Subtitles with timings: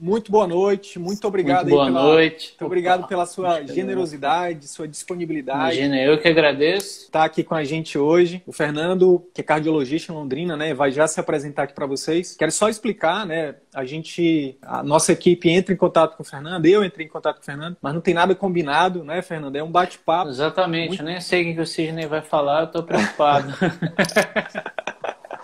[0.00, 1.62] Muito boa noite, muito obrigado.
[1.62, 2.48] Muito boa pela, noite.
[2.50, 5.78] Muito obrigado pela sua generosidade, sua disponibilidade.
[5.78, 7.04] Imagina, eu que agradeço.
[7.04, 10.74] Está aqui com a gente hoje o Fernando, que é cardiologista em Londrina, né?
[10.74, 12.36] Vai já se apresentar aqui para vocês.
[12.36, 13.54] Quero só explicar, né?
[13.74, 17.36] A gente, a nossa equipe entra em contato com o Fernando, eu entrei em contato
[17.36, 19.56] com o Fernando, mas não tem nada combinado, né, Fernando?
[19.56, 20.30] É um bate-papo.
[20.30, 21.02] Exatamente, muito...
[21.02, 23.54] eu nem sei o que o Sidney vai falar, eu tô preocupado.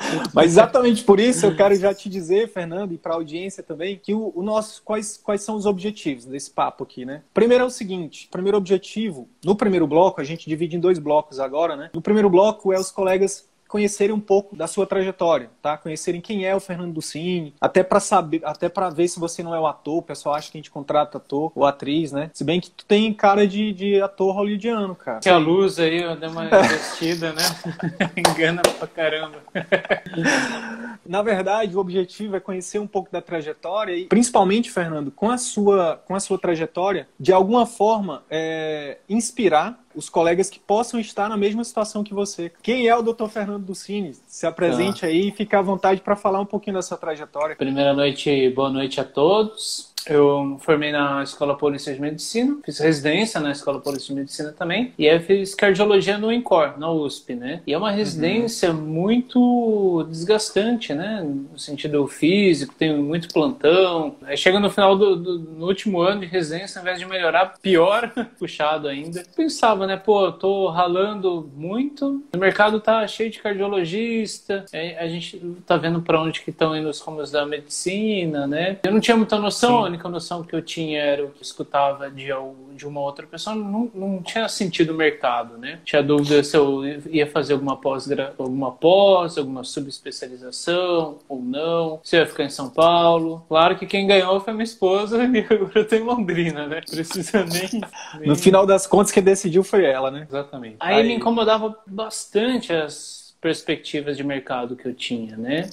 [0.32, 3.98] Mas exatamente por isso eu quero já te dizer, Fernando, e para a audiência também,
[4.02, 7.22] que o, o, nosso quais, quais são os objetivos desse papo aqui, né?
[7.32, 11.40] Primeiro é o seguinte: primeiro objetivo, no primeiro bloco, a gente divide em dois blocos
[11.40, 11.90] agora, né?
[11.92, 15.76] No primeiro bloco é os colegas conhecerem um pouco da sua trajetória, tá?
[15.76, 19.54] Conhecerem quem é o Fernando Ducini, até para saber, até para ver se você não
[19.54, 22.30] é o ator, o pessoal acha que a gente contrata ator ou atriz, né?
[22.32, 25.20] Se bem que tu tem cara de, de ator hollywoodiano, cara.
[25.20, 27.42] Que a luz aí, eu dei uma investida, né?
[28.16, 29.36] Engana pra caramba.
[31.08, 35.38] Na verdade, o objetivo é conhecer um pouco da trajetória e, principalmente, Fernando, com a
[35.38, 41.28] sua, com a sua trajetória, de alguma forma, é, inspirar os colegas que possam estar
[41.28, 42.52] na mesma situação que você.
[42.62, 43.28] Quem é o Dr.
[43.28, 44.14] Fernando Ducini?
[44.26, 45.08] Se apresente ah.
[45.08, 47.56] aí e fique à vontade para falar um pouquinho da sua trajetória.
[47.56, 49.95] Primeira noite, boa noite a todos.
[50.08, 54.92] Eu formei na Escola Paulista de Medicina, fiz residência na Escola Paulista de Medicina também,
[54.96, 57.60] e aí fiz cardiologia no INCOR, na USP, né?
[57.66, 58.80] E é uma residência uhum.
[58.80, 61.22] muito desgastante, né?
[61.52, 64.16] No sentido físico, tem muito plantão.
[64.22, 67.54] Aí chega no final do, do no último ano de residência, ao invés de melhorar,
[67.60, 69.24] pior, puxado ainda.
[69.34, 69.96] Pensava, né?
[69.96, 74.64] Pô, eu tô ralando muito, o mercado tá cheio de cardiologista,
[74.98, 78.78] a gente tá vendo para onde que estão indo os rumos da medicina, né?
[78.84, 82.10] Eu não tinha muita noção, Sim única noção que eu tinha era o que escutava
[82.10, 82.28] de,
[82.74, 85.80] de uma outra pessoa, não, não tinha sentido o mercado, né?
[85.84, 88.08] Tinha dúvida se eu ia fazer alguma pós,
[88.38, 93.44] alguma pós, alguma subespecialização ou não, se eu ia ficar em São Paulo.
[93.48, 96.80] Claro que quem ganhou foi minha esposa e agora eu tô em Londrina, né?
[96.82, 97.80] Precisa nem,
[98.20, 98.28] nem...
[98.28, 100.26] No final das contas, quem decidiu foi ela, né?
[100.28, 100.76] Exatamente.
[100.78, 105.70] Aí, Aí me incomodava bastante as perspectivas de mercado que eu tinha, né?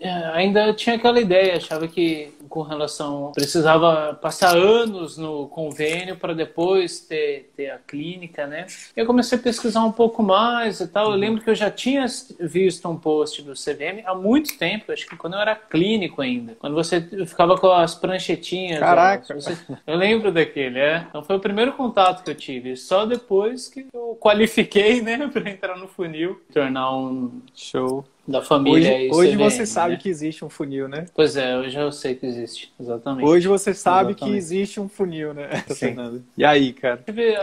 [0.00, 6.32] É, ainda tinha aquela ideia, achava que com relação precisava passar anos no convênio para
[6.32, 8.66] depois ter, ter a clínica, né?
[8.96, 11.10] Eu comecei a pesquisar um pouco mais e tal.
[11.10, 12.06] Eu lembro que eu já tinha
[12.40, 16.56] visto um post do CVM há muito tempo, acho que quando eu era clínico ainda,
[16.58, 18.80] quando você ficava com as pranchetinhas.
[18.80, 19.34] Caraca!
[19.34, 19.54] Você,
[19.86, 21.04] eu lembro daquele, é.
[21.10, 22.74] Então foi o primeiro contato que eu tive.
[22.74, 28.92] Só depois que eu qualifiquei, né, para entrar no funil, tornar um show da família.
[28.92, 29.98] Hoje, hoje você sabe né?
[29.98, 31.06] que existe um funil, né?
[31.14, 33.26] Pois é, hoje eu sei que existe, exatamente.
[33.26, 34.32] Hoje você sabe exatamente.
[34.32, 35.64] que existe um funil, né?
[35.68, 35.96] Sim.
[36.36, 37.02] E aí, cara?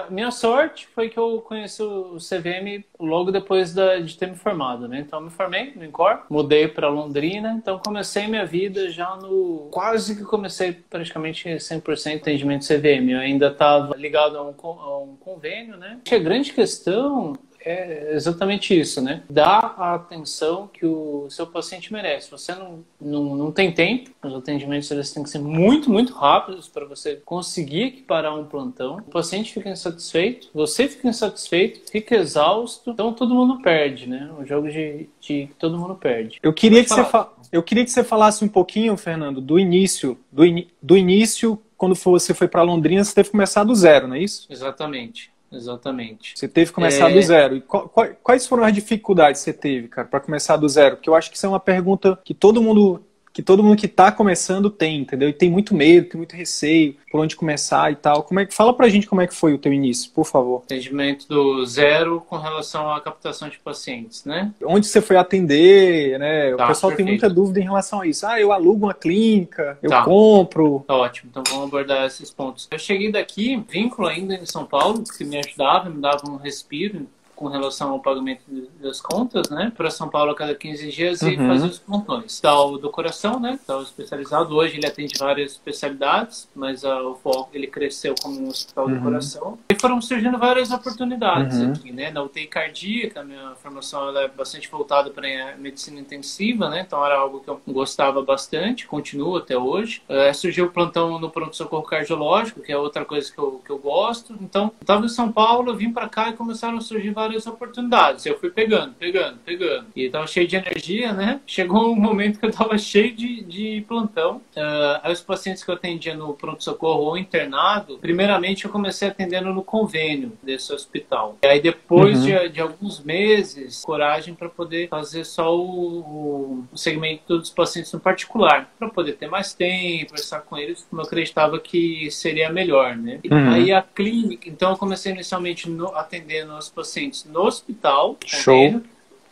[0.09, 4.88] Minha sorte foi que eu conheci o CVM logo depois da, de ter me formado,
[4.88, 4.99] né?
[4.99, 9.69] Então eu me formei no INCOR, mudei para Londrina, então comecei minha vida já no...
[9.71, 13.09] Quase que comecei praticamente 100% atendimento CVM.
[13.09, 15.94] Eu ainda estava ligado a um, a um convênio, né?
[15.94, 17.33] Acho que a grande questão
[17.63, 19.24] é exatamente isso, né?
[19.29, 22.29] Dar a atenção que o seu paciente merece.
[22.29, 26.68] Você não, não, não tem tempo, os atendimentos eles têm que ser muito, muito rápidos
[26.68, 28.97] para você conseguir equiparar um plantão.
[28.97, 34.30] O paciente fica insatisfeito, você fica insatisfeito, fica exausto, então todo mundo perde, né?
[34.39, 36.39] O jogo de, de todo mundo perde.
[36.44, 37.30] Eu queria, que você fa...
[37.51, 40.68] Eu queria que você falasse um pouquinho, Fernando, do início, do, in...
[40.81, 44.19] do início quando você foi para Londrina, você teve que começar do zero, não é
[44.19, 44.48] isso?
[44.50, 45.32] Exatamente.
[45.53, 46.33] Exatamente.
[46.35, 47.13] Você teve que começar é...
[47.13, 47.55] do zero.
[47.55, 50.97] E quais foram as dificuldades que você teve, cara, para começar do zero?
[50.97, 53.03] Porque eu acho que isso é uma pergunta que todo mundo
[53.33, 55.27] que todo mundo que está começando tem, entendeu?
[55.27, 58.21] E tem muito medo, tem muito receio, por onde começar e tal.
[58.21, 60.62] Como é que fala pra gente como é que foi o teu início, por favor?
[60.65, 64.53] Atendimento do zero com relação à captação de pacientes, né?
[64.63, 66.56] Onde você foi atender, né?
[66.56, 66.95] Tá, o pessoal perfeito.
[66.97, 68.25] tem muita dúvida em relação a isso.
[68.27, 70.03] Ah, eu alugo uma clínica, eu tá.
[70.03, 70.83] compro.
[70.88, 72.68] Tá ótimo, então vamos abordar esses pontos.
[72.69, 77.07] Eu cheguei daqui, vínculo ainda em São Paulo, que me ajudava, me dava um respiro
[77.44, 78.42] com relação ao pagamento
[78.81, 79.72] das contas, né?
[79.75, 81.30] Para São Paulo a cada 15 dias uhum.
[81.30, 82.40] e fazer os plantões.
[82.40, 83.60] Tal do coração, né?
[83.68, 84.56] Tal especializado.
[84.56, 88.95] Hoje ele atende várias especialidades, mas uh, o foco ele cresceu como um hospital uhum.
[88.95, 89.60] do coração.
[89.69, 91.74] E foram surgindo várias oportunidades uhum.
[91.74, 92.12] aqui, né?
[92.12, 96.86] Na UTI cardíaca, a minha formação é bastante voltada para medicina intensiva, né?
[96.88, 100.01] Então era algo que eu gostava bastante, continuo até hoje.
[100.07, 103.78] Uh, surgiu o plantão no pronto-socorro cardiológico, que é outra coisa que eu, que eu
[103.78, 104.34] gosto.
[104.40, 108.25] Então, estava em São Paulo, vim para cá e começaram a surgir várias várias oportunidades.
[108.25, 109.88] Eu fui pegando, pegando, pegando.
[109.95, 111.41] E tava cheio de energia, né?
[111.45, 114.38] Chegou um momento que eu tava cheio de, de plantão.
[114.56, 119.53] Uh, aí os pacientes que eu atendia no pronto-socorro ou internado, primeiramente eu comecei atendendo
[119.53, 121.38] no convênio desse hospital.
[121.44, 122.25] E aí depois uhum.
[122.25, 128.00] de, de, alguns meses, coragem para poder fazer só o, o, segmento dos pacientes no
[128.00, 132.95] particular, para poder ter mais tempo, conversar com eles, como eu acreditava que seria melhor,
[132.95, 133.19] né?
[133.30, 133.50] Uhum.
[133.50, 138.18] Aí a clínica, então eu comecei inicialmente no, atendendo os pacientes pacientes no hospital.
[138.25, 138.81] Show.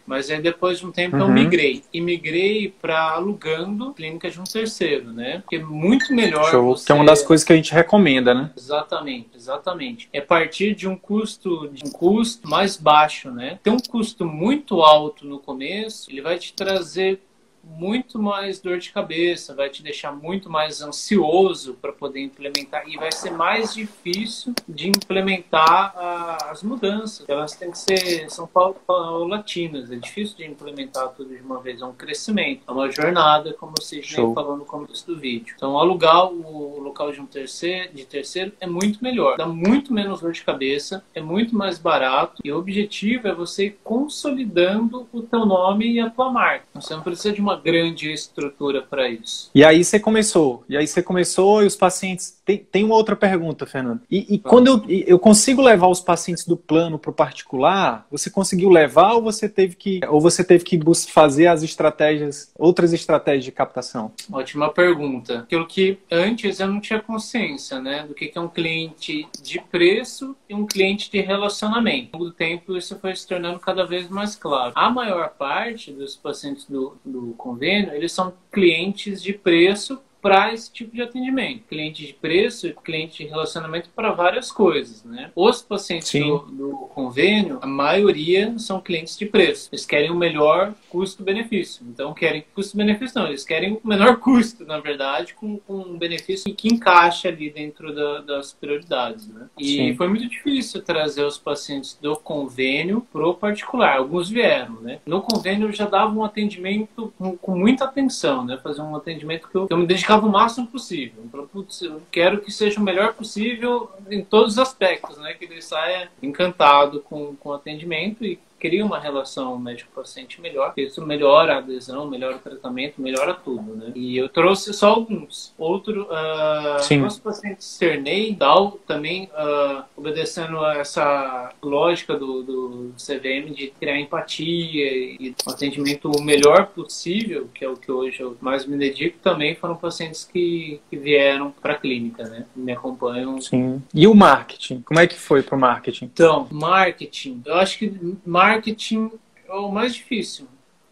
[0.05, 1.23] Mas aí depois de um tempo uhum.
[1.23, 1.83] eu migrei.
[1.93, 5.39] E migrei para alugando clínica de um terceiro, né?
[5.39, 6.49] Porque é muito melhor.
[6.49, 6.75] Show.
[6.75, 6.85] Você...
[6.85, 8.51] Que é uma das coisas que a gente recomenda, né?
[8.57, 10.09] Exatamente, exatamente.
[10.11, 13.59] É partir de um custo, de um custo mais baixo, né?
[13.63, 17.21] Tem um custo muito alto no começo, ele vai te trazer
[17.63, 22.97] muito mais dor de cabeça, vai te deixar muito mais ansioso para poder implementar e
[22.97, 27.27] vai ser mais difícil de implementar a, as mudanças.
[27.27, 31.85] Elas têm que ser são paulatinas, é difícil de implementar tudo de uma vez, é
[31.85, 35.53] um crescimento, é uma jornada, como vocês já falou no começo do vídeo.
[35.55, 40.21] Então, alugar o local de um terceiro, de terceiro é muito melhor, dá muito menos
[40.21, 45.21] dor de cabeça, é muito mais barato e o objetivo é você ir consolidando o
[45.21, 46.65] teu nome e a tua marca.
[46.73, 49.51] Você não precisa de uma uma grande estrutura para isso.
[49.53, 52.40] E aí você começou, e aí você começou e os pacientes.
[52.51, 54.01] Tem, tem uma outra pergunta, Fernando.
[54.09, 58.29] E, e quando eu, eu consigo levar os pacientes do plano para o particular, você
[58.29, 63.45] conseguiu levar ou você teve que ou você teve que fazer as estratégias, outras estratégias
[63.45, 64.11] de captação?
[64.31, 65.39] Ótima pergunta.
[65.39, 70.35] Aquilo que antes eu não tinha consciência, né, do que é um cliente de preço
[70.49, 72.17] e um cliente de relacionamento.
[72.17, 74.73] Com o tempo isso foi se tornando cada vez mais claro.
[74.75, 80.71] A maior parte dos pacientes do, do convênio, eles são clientes de preço para esse
[80.71, 81.63] tipo de atendimento.
[81.67, 85.31] Cliente de preço e cliente de relacionamento para várias coisas, né?
[85.35, 89.69] Os pacientes do, do, convênio, a maioria são clientes de preço.
[89.71, 91.85] Eles querem o melhor custo-benefício.
[91.89, 96.53] Então, querem custo-benefício não, eles querem o menor custo, na verdade, com, com um benefício
[96.53, 99.47] que encaixa ali dentro da, das prioridades, né?
[99.57, 99.95] E Sim.
[99.95, 103.97] foi muito difícil trazer os pacientes do convênio pro particular.
[103.97, 104.99] Alguns vieram, né?
[105.05, 108.59] No convênio eu já dava um atendimento com, com muita atenção, né?
[108.61, 111.23] Fazer um atendimento que eu, eu me dedicava dedicava o máximo possível.
[111.25, 115.33] Então, putz, eu quero que seja o melhor possível em todos os aspectos, né?
[115.33, 121.03] Que ele saia encantado com, com o atendimento e cria uma relação médico-paciente melhor, isso
[121.03, 123.91] melhora a adesão, melhora o tratamento, melhora tudo, né?
[123.95, 125.51] E eu trouxe só alguns.
[125.57, 133.51] Outro, uh, os pacientes Cernei, DAO, também uh, obedecendo a essa lógica do, do CVM
[133.51, 138.37] de criar empatia e um atendimento o melhor possível, que é o que hoje eu
[138.39, 142.45] mais me dedico, também foram pacientes que, que vieram para a clínica, né?
[142.55, 143.41] Me acompanham.
[143.41, 143.81] Sim.
[143.91, 144.81] E o marketing?
[144.81, 146.05] Como é que foi para o marketing?
[146.05, 147.41] Então, marketing.
[147.43, 147.91] Eu acho que
[148.23, 149.11] marketing marketing
[149.47, 150.47] é o mais difícil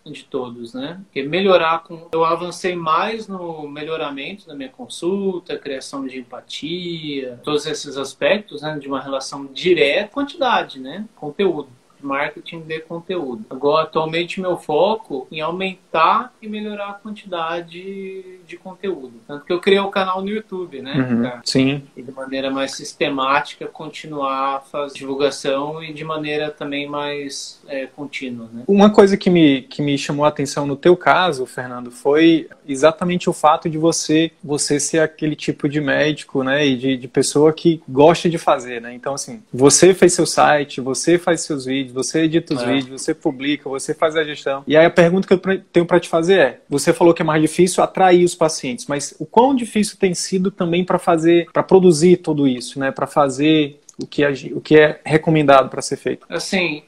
[0.06, 1.02] de todos, né?
[1.04, 2.08] Porque melhorar com.
[2.12, 8.78] Eu avancei mais no melhoramento da minha consulta, criação de empatia, todos esses aspectos, né?
[8.80, 11.06] De uma relação direta, quantidade, né?
[11.16, 11.70] Conteúdo
[12.06, 13.46] marketing de conteúdo.
[13.50, 19.14] Agora, atualmente, meu foco em aumentar e melhorar a quantidade de conteúdo.
[19.28, 20.94] Tanto que eu criei o um canal no YouTube, né?
[20.96, 21.84] Uhum, sim.
[21.96, 27.86] E de maneira mais sistemática continuar a fazer divulgação e de maneira também mais é,
[27.86, 28.64] contínua, né?
[28.68, 33.30] Uma coisa que me, que me chamou a atenção no teu caso, Fernando, foi exatamente
[33.30, 36.66] o fato de você você ser aquele tipo de médico, né?
[36.66, 38.94] E de, de pessoa que gosta de fazer, né?
[38.94, 42.66] Então, assim, você fez seu site, você faz seus vídeos, vídeos, você edita os é.
[42.66, 44.64] vídeos, você publica, você faz a gestão.
[44.66, 47.26] E aí a pergunta que eu tenho para te fazer é: você falou que é
[47.26, 51.64] mais difícil atrair os pacientes, mas o quão difícil tem sido também para fazer, para
[51.64, 52.92] produzir tudo isso, né?
[52.92, 56.26] Para fazer o que, é, o que é recomendado para ser feito?
[56.30, 56.84] Assim,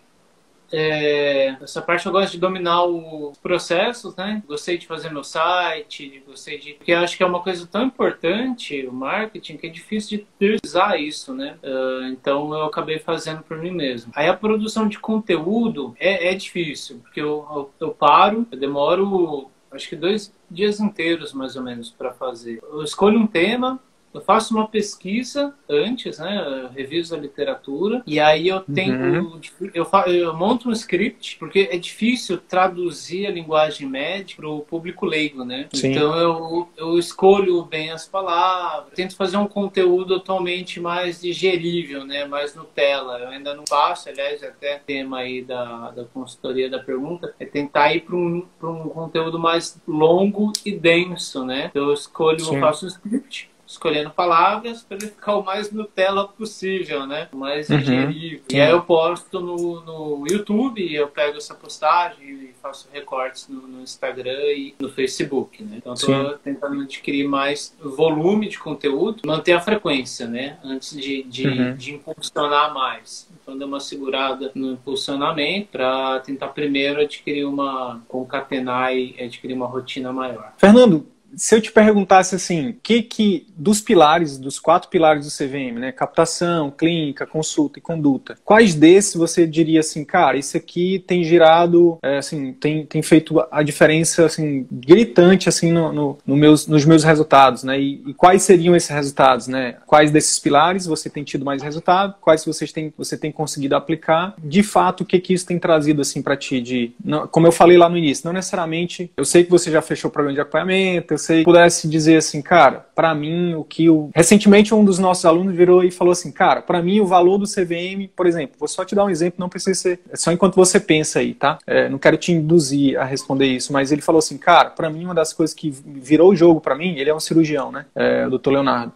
[0.71, 4.41] é, essa parte eu gosto de dominar os processos, né?
[4.47, 6.73] Gostei de fazer meu site, gostei de.
[6.73, 10.99] Porque acho que é uma coisa tão importante, o marketing, que é difícil de terceirizar
[10.99, 11.57] isso, né?
[11.63, 14.11] Uh, então eu acabei fazendo por mim mesmo.
[14.15, 19.49] Aí a produção de conteúdo é, é difícil, porque eu, eu, eu paro, eu demoro
[19.71, 22.61] acho que dois dias inteiros mais ou menos para fazer.
[22.61, 23.79] Eu escolho um tema,
[24.13, 26.63] eu faço uma pesquisa antes, né?
[26.63, 29.39] Eu reviso a literatura e aí eu tenho, uhum.
[29.73, 35.05] eu, eu, monto um script porque é difícil traduzir a linguagem médica para o público
[35.05, 35.67] leigo, né?
[35.73, 35.91] Sim.
[35.91, 42.25] Então eu, eu escolho bem as palavras, tento fazer um conteúdo atualmente mais digerível, né?
[42.25, 43.19] Mais Nutella.
[43.19, 47.93] Eu ainda não faço, aliás, até tema aí da, da consultoria da pergunta é tentar
[47.93, 51.67] ir para um, um conteúdo mais longo e denso, né?
[51.69, 52.55] Então, eu escolho, Sim.
[52.55, 57.29] eu faço um script escolhendo palavras para ele ficar o mais Nutella possível, né?
[57.31, 57.77] O mais uhum.
[57.77, 58.41] digerível.
[58.51, 63.67] E aí eu posto no, no YouTube, eu pego essa postagem e faço recortes no,
[63.67, 65.77] no Instagram e no Facebook, né?
[65.77, 70.57] Então estou tentando adquirir mais volume de conteúdo, manter a frequência, né?
[70.63, 71.75] Antes de, de, uhum.
[71.75, 73.29] de impulsionar mais.
[73.41, 79.67] Então deu uma segurada no impulsionamento para tentar primeiro adquirir uma concatenar e adquirir uma
[79.67, 80.53] rotina maior.
[80.57, 85.79] Fernando, se eu te perguntasse assim, que que dos pilares, dos quatro pilares do CVM,
[85.79, 91.23] né, captação, clínica, consulta e conduta, quais desses você diria assim, cara, isso aqui tem
[91.23, 96.67] girado, é, assim, tem, tem feito a diferença assim gritante assim no, no, no meus,
[96.67, 97.79] nos meus resultados, né?
[97.79, 99.77] E, e, quais seriam esses resultados, né?
[99.85, 102.15] Quais desses pilares você tem tido mais resultado?
[102.21, 104.33] Quais vocês têm, você tem conseguido aplicar?
[104.37, 106.61] De fato, o que que isso tem trazido assim para ti?
[106.61, 109.11] De, não, como eu falei lá no início, não necessariamente.
[109.15, 112.85] Eu sei que você já fechou o programa de acompanhamento, você pudesse dizer assim, cara,
[112.95, 116.61] para mim o que o recentemente um dos nossos alunos virou e falou assim, cara,
[116.61, 119.49] para mim o valor do CVM, por exemplo, vou só te dar um exemplo, não
[119.49, 121.57] precisa ser é só enquanto você pensa aí, tá?
[121.65, 125.05] É, não quero te induzir a responder isso, mas ele falou assim, cara, para mim
[125.05, 127.85] uma das coisas que virou o jogo para mim, ele é um cirurgião, né?
[127.95, 128.93] É, doutor Leonardo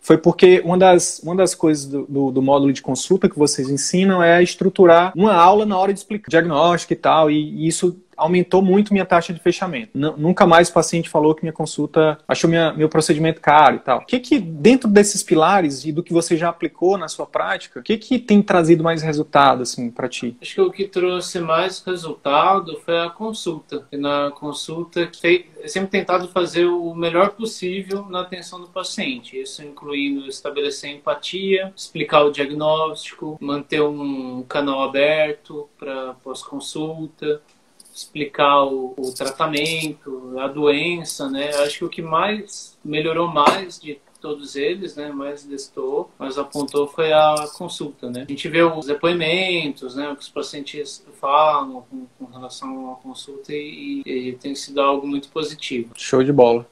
[0.00, 3.68] foi porque uma das, uma das coisas do, do, do, módulo de consulta que vocês
[3.68, 7.96] ensinam é estruturar uma aula na hora de explicar diagnóstico e tal, e, e isso
[8.18, 9.96] aumentou muito minha taxa de fechamento.
[9.96, 13.78] N nunca mais o paciente falou que minha consulta achou minha, meu procedimento caro e
[13.78, 13.98] tal.
[13.98, 17.80] O que que dentro desses pilares e do que você já aplicou na sua prática,
[17.80, 20.36] o que que tem trazido mais resultado assim para ti?
[20.42, 23.86] Acho que o que trouxe mais resultado foi a consulta.
[23.92, 25.10] E na consulta
[25.66, 29.40] sempre tentado fazer o melhor possível na atenção do paciente.
[29.40, 37.40] Isso incluindo estabelecer empatia, explicar o diagnóstico, manter um canal aberto para pós-consulta,
[37.98, 41.50] explicar o, o, tratamento, a doença, né?
[41.56, 46.88] Acho que o que mais melhorou mais de todos eles, né, mais destou, mas apontou
[46.88, 48.24] foi a consulta, né.
[48.26, 52.96] A gente vê os depoimentos, né, o que os pacientes falam com, com relação à
[52.96, 55.90] consulta e, e, tem sido algo muito positivo.
[55.96, 56.66] Show de bola.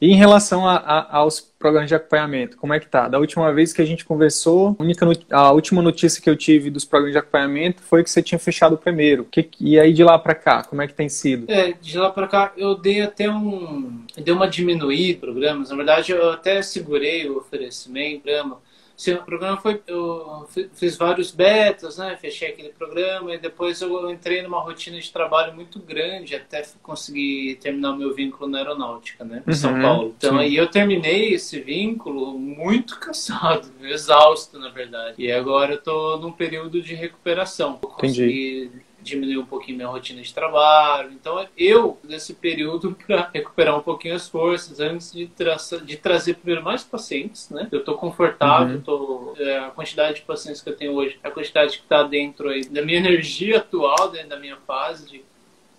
[0.00, 3.08] E em relação a, a, aos programas de acompanhamento, como é que tá?
[3.08, 6.70] Da última vez que a gente conversou, a, única, a última notícia que eu tive
[6.70, 9.24] dos programas de acompanhamento foi que você tinha fechado o primeiro.
[9.24, 11.50] Que, e aí de lá para cá, como é que tem sido?
[11.50, 15.70] É, de lá para cá eu dei até um, dei uma diminuída programas.
[15.70, 18.58] Na verdade, eu até segurei o oferecimento, programa
[18.98, 19.80] Sim, o programa foi.
[19.86, 22.18] Eu fiz vários betas, né?
[22.20, 27.60] Fechei aquele programa e depois eu entrei numa rotina de trabalho muito grande até conseguir
[27.62, 29.44] terminar o meu vínculo na aeronáutica, né?
[29.46, 30.14] Em São uhum, Paulo.
[30.18, 30.40] Então sim.
[30.40, 35.14] aí eu terminei esse vínculo muito cansado, exausto, na verdade.
[35.16, 37.78] E agora eu tô num período de recuperação.
[37.80, 41.12] Eu consegui Entendi diminuir um pouquinho minha rotina de trabalho.
[41.12, 46.34] Então, eu, nesse período, para recuperar um pouquinho as forças, antes de, tra de trazer
[46.34, 47.68] primeiro mais pacientes, né?
[47.70, 48.82] Eu estou confortável, uhum.
[48.82, 52.48] tô, é, a quantidade de pacientes que eu tenho hoje, a quantidade que está dentro
[52.48, 55.24] aí da minha energia atual, dentro da minha fase de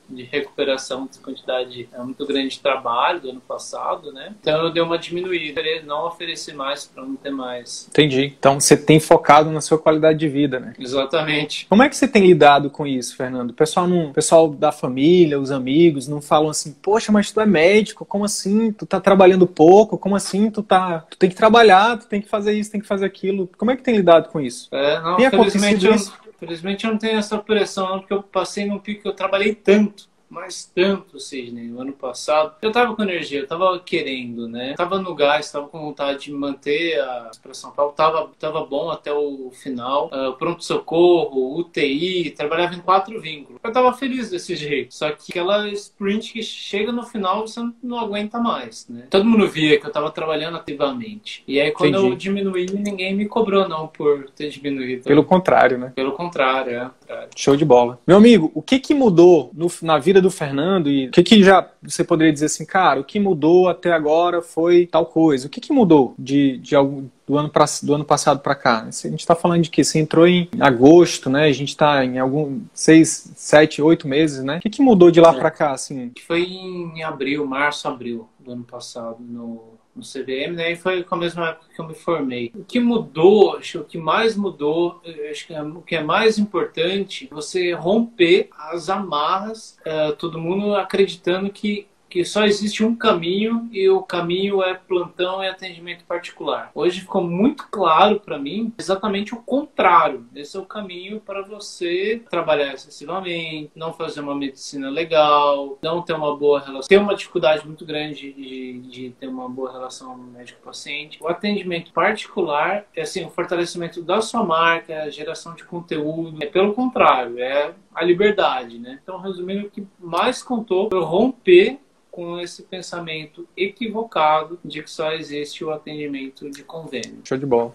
[0.09, 4.33] de recuperação dessa quantidade é muito grande de trabalho do ano passado, né?
[4.41, 7.87] Então eu dei uma diminuída, não oferecer mais para não ter mais.
[7.89, 8.33] Entendi.
[8.37, 10.73] Então você tem focado na sua qualidade de vida, né?
[10.79, 11.65] Exatamente.
[11.67, 13.51] Como é que você tem lidado com isso, Fernando?
[13.51, 17.39] O pessoal, não, o pessoal da família, os amigos, não falam assim, poxa, mas tu
[17.39, 18.71] é médico, como assim?
[18.71, 20.49] Tu tá trabalhando pouco, como assim?
[20.49, 21.05] Tu tá.
[21.09, 23.49] Tu tem que trabalhar, tu tem que fazer isso, tem que fazer aquilo.
[23.57, 24.67] Como é que tem lidado com isso?
[24.71, 26.13] É, não, tem acontecido isso?
[26.39, 30.09] Felizmente eu não tenho essa pressão, porque eu passei num pico que eu trabalhei tanto
[30.29, 32.55] mas tanto, Sidney, no ano passado.
[32.61, 34.75] Eu tava com energia, eu tava querendo, né?
[34.75, 38.89] tava no gás, tava com vontade de manter a para São Paulo, tava, tava bom
[38.89, 40.07] até o final.
[40.07, 43.59] Uh, Pronto-socorro, UTI, trabalhava em quatro vínculos.
[43.63, 44.93] Eu tava feliz desse jeito.
[44.93, 49.07] Só que aquela sprint que chega no final, você não aguenta mais, né?
[49.09, 51.43] Todo mundo via que eu tava trabalhando ativamente.
[51.47, 52.09] E aí, quando Entendi.
[52.09, 55.03] eu diminuí, ninguém me cobrou, não, por ter diminuído.
[55.03, 55.91] Pelo contrário, né?
[55.95, 56.91] Pelo contrário, é.
[57.35, 57.99] Show de bola.
[58.05, 61.43] Meu amigo, o que que mudou no, na vida do Fernando e o que que
[61.43, 65.47] já você poderia dizer assim, cara, o que mudou até agora foi tal coisa.
[65.47, 68.81] O que que mudou de, de algum do ano, pra, do ano passado para cá?
[68.81, 71.45] A gente está falando de que você entrou em agosto, né?
[71.45, 74.57] A gente está em algum seis, sete, oito meses, né?
[74.57, 75.39] O que, que mudou de lá é.
[75.39, 76.11] para cá, assim?
[76.27, 80.71] Foi em abril, março, abril do ano passado no no CVM, né?
[80.71, 82.51] E foi com a mesma época que eu me formei.
[82.55, 86.03] O que mudou, acho que o que mais mudou, acho que é, o que é
[86.03, 92.95] mais importante, você romper as amarras, uh, todo mundo acreditando que que só existe um
[92.95, 96.71] caminho e o caminho é plantão e atendimento particular.
[96.73, 100.25] Hoje ficou muito claro para mim exatamente o contrário.
[100.35, 106.13] Esse é o caminho para você trabalhar excessivamente, não fazer uma medicina legal, não ter
[106.13, 111.19] uma boa relação, ter uma dificuldade muito grande de, de ter uma boa relação médico-paciente.
[111.21, 116.37] O atendimento particular é assim, o fortalecimento da sua marca, a geração de conteúdo.
[116.41, 118.99] É pelo contrário, é a liberdade, né?
[119.03, 121.79] Então, resumindo, o que mais contou foi romper
[122.19, 127.19] com esse pensamento equivocado de que só existe o atendimento de convênio.
[127.23, 127.73] Show de bola.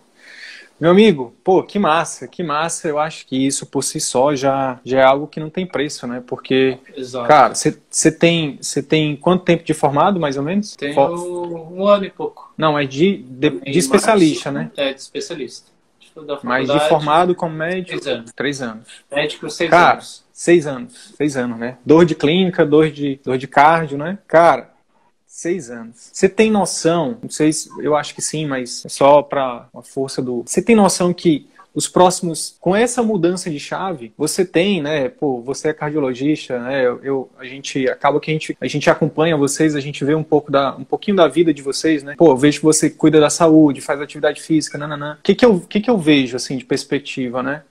[0.79, 2.87] Meu amigo, pô, que massa, que massa.
[2.87, 6.07] Eu acho que isso por si só já, já é algo que não tem preço,
[6.07, 6.23] né?
[6.27, 7.27] Porque, Exato.
[7.27, 10.77] cara, você tem, tem quanto tempo de formado, mais ou menos?
[10.77, 11.11] Tenho For...
[11.73, 12.53] um ano e pouco.
[12.59, 14.89] Não, é de, de, de especialista, março, né?
[14.89, 15.74] É, de especialista.
[16.43, 18.01] Mas de formado como médico?
[18.01, 18.33] Três anos.
[18.33, 18.89] Três anos.
[19.11, 20.25] Médico, seis cara, anos.
[20.33, 21.79] Seis anos, seis anos, né?
[21.85, 24.19] Dor de clínica, dor de, dor de cardio, né?
[24.27, 24.73] Cara,
[25.27, 26.11] seis anos.
[26.13, 30.21] Você tem noção, não sei se, eu acho que sim, mas só para a força
[30.21, 30.43] do...
[30.47, 35.41] Você tem noção que os próximos, com essa mudança de chave, você tem, né, pô,
[35.41, 39.37] você é cardiologista, né, eu, eu, a gente, acaba que a gente, a gente acompanha
[39.37, 42.31] vocês, a gente vê um pouco da, um pouquinho da vida de vocês, né, pô,
[42.31, 45.19] eu vejo que você cuida da saúde, faz atividade física, nananã.
[45.19, 47.63] O que que eu, que que eu vejo, assim, de perspectiva, né?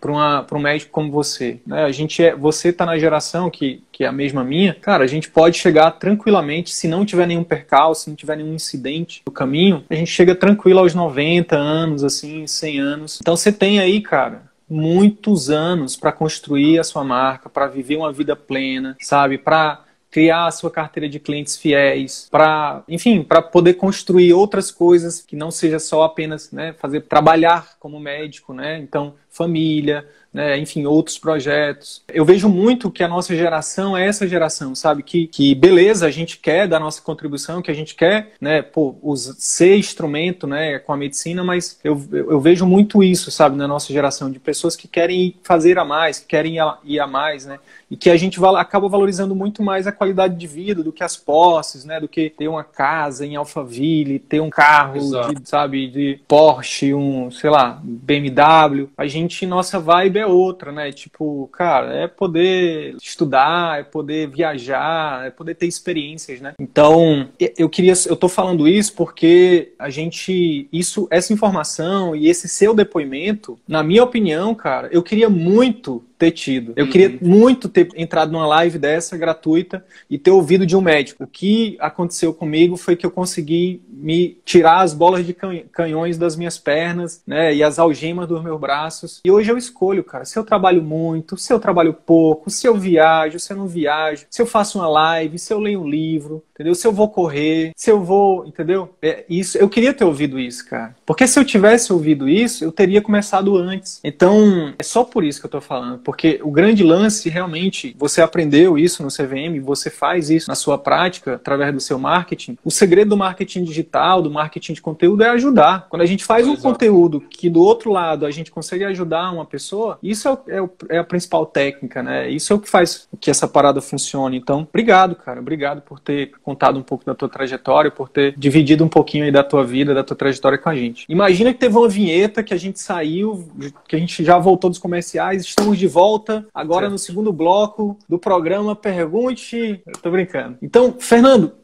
[0.00, 1.60] Para um médico como você.
[1.66, 1.84] Né?
[1.84, 5.06] A gente é, você está na geração que, que é a mesma minha, cara, a
[5.06, 9.32] gente pode chegar tranquilamente, se não tiver nenhum percalço, se não tiver nenhum incidente no
[9.32, 13.18] caminho, a gente chega tranquilo aos 90 anos, assim, 100 anos.
[13.20, 18.12] Então você tem aí, cara, muitos anos para construir a sua marca, para viver uma
[18.12, 19.38] vida plena, sabe?
[19.38, 25.20] Para criar a sua carteira de clientes fiéis, para, enfim, para poder construir outras coisas
[25.20, 28.78] que não seja só apenas, né, fazer trabalhar como médico, né?
[28.78, 32.02] Então, família, né, enfim, outros projetos.
[32.08, 35.02] Eu vejo muito que a nossa geração é essa geração, sabe?
[35.02, 38.96] Que, que beleza, a gente quer dar nossa contribuição, que a gente quer, né, pô,
[39.16, 43.92] ser instrumento, né, com a medicina, mas eu, eu vejo muito isso, sabe, na nossa
[43.92, 47.46] geração, de pessoas que querem fazer a mais, que querem ir a, ir a mais,
[47.46, 47.58] né?
[47.90, 51.16] E que a gente acaba valorizando muito mais a qualidade de vida do que as
[51.16, 51.98] posses, né?
[51.98, 57.30] Do que ter uma casa em Alphaville, ter um carro, de, sabe, de Porsche, um,
[57.30, 58.88] sei lá, BMW.
[58.96, 60.92] A gente, nossa vibe é outra, né?
[60.92, 66.54] Tipo, cara, é poder estudar, é poder viajar, é poder ter experiências, né?
[66.60, 72.48] Então, eu queria, eu tô falando isso porque a gente, isso, essa informação e esse
[72.48, 76.72] seu depoimento, na minha opinião, cara, eu queria muito ter tido.
[76.74, 76.90] Eu uhum.
[76.90, 81.24] queria muito ter entrado numa live dessa gratuita e ter ouvido de um médico.
[81.24, 85.34] O que aconteceu comigo foi que eu consegui me tirar as bolas de
[85.72, 89.20] canhões das minhas pernas, né, e as algemas dos meus braços.
[89.24, 92.74] E hoje eu escolho, cara, se eu trabalho muito, se eu trabalho pouco, se eu
[92.74, 96.42] viajo, se eu não viajo, se eu faço uma live, se eu leio um livro,
[96.52, 96.74] entendeu?
[96.74, 98.92] Se eu vou correr, se eu vou, entendeu?
[99.00, 100.96] É, isso, eu queria ter ouvido isso, cara.
[101.06, 104.00] Porque se eu tivesse ouvido isso, eu teria começado antes.
[104.02, 108.22] Então, é só por isso que eu tô falando porque o grande lance, realmente, você
[108.22, 112.56] aprendeu isso no CVM, você faz isso na sua prática, através do seu marketing.
[112.64, 115.86] O segredo do marketing digital, do marketing de conteúdo, é ajudar.
[115.90, 119.44] Quando a gente faz um conteúdo que do outro lado a gente consegue ajudar uma
[119.44, 122.30] pessoa, isso é, é, é, a principal técnica, né?
[122.30, 124.38] Isso é o que faz que essa parada funcione.
[124.38, 125.40] Então, obrigado, cara.
[125.40, 129.30] Obrigado por ter contado um pouco da tua trajetória, por ter dividido um pouquinho aí
[129.30, 131.04] da tua vida, da tua trajetória com a gente.
[131.06, 133.46] Imagina que teve uma vinheta que a gente saiu,
[133.86, 136.92] que a gente já voltou dos comerciais, estamos de volta volta agora certo.
[136.92, 139.82] no segundo bloco do programa Pergunte.
[139.84, 140.56] Eu tô brincando.
[140.62, 141.54] Então, Fernando,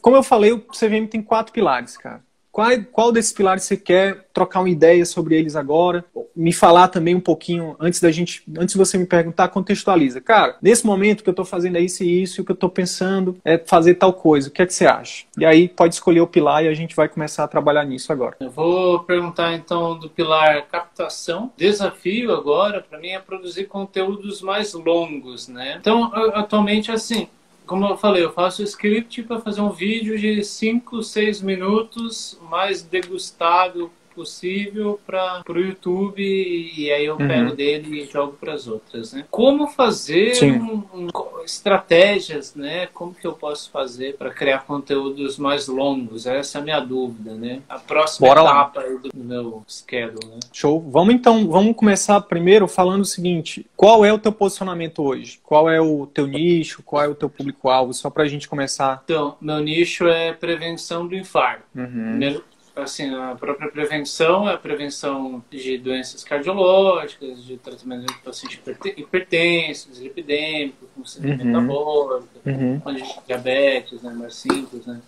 [0.00, 2.22] como eu falei, o CVM tem quatro pilares, cara.
[2.52, 6.04] Qual, qual desses pilares você quer trocar uma ideia sobre eles agora?
[6.34, 10.20] Me falar também um pouquinho, antes da gente, antes de você me perguntar, contextualiza.
[10.20, 12.70] Cara, nesse momento que eu estou fazendo é isso e isso, o que eu estou
[12.70, 14.48] pensando é fazer tal coisa.
[14.48, 15.24] O que é que você acha?
[15.38, 18.36] E aí pode escolher o pilar e a gente vai começar a trabalhar nisso agora.
[18.40, 21.52] Eu vou perguntar então do pilar captação.
[21.56, 25.76] Desafio agora para mim é produzir conteúdos mais longos, né?
[25.78, 27.28] Então, atualmente assim,
[27.70, 32.82] como eu falei, eu faço script para fazer um vídeo de 5, 6 minutos, mais
[32.82, 37.26] degustado possível para o YouTube e aí eu uhum.
[37.26, 39.24] pego dele e jogo para as outras, né?
[39.30, 41.08] Como fazer um, um,
[41.42, 42.86] estratégias, né?
[42.92, 46.26] Como que eu posso fazer para criar conteúdos mais longos?
[46.26, 47.62] Essa é a minha dúvida, né?
[47.66, 50.40] A próxima Bora etapa do meu schedule, né?
[50.52, 50.84] Show.
[50.90, 55.40] Vamos então, vamos começar primeiro falando o seguinte: qual é o teu posicionamento hoje?
[55.42, 56.82] Qual é o teu nicho?
[56.82, 57.94] Qual é o teu público-alvo?
[57.94, 59.00] Só para a gente começar.
[59.04, 61.64] Então, meu nicho é prevenção do infarto.
[61.74, 62.10] Uhum.
[62.10, 62.44] Primeiro,
[62.76, 68.60] assim, a própria prevenção é a prevenção de doenças cardiológicas, de tratamento de pacientes
[68.96, 71.46] hipertensos, dislipidêmicos, com síndrome uhum.
[71.46, 72.80] metabólica, uhum.
[73.26, 75.00] diabetes, né, mais simples, né,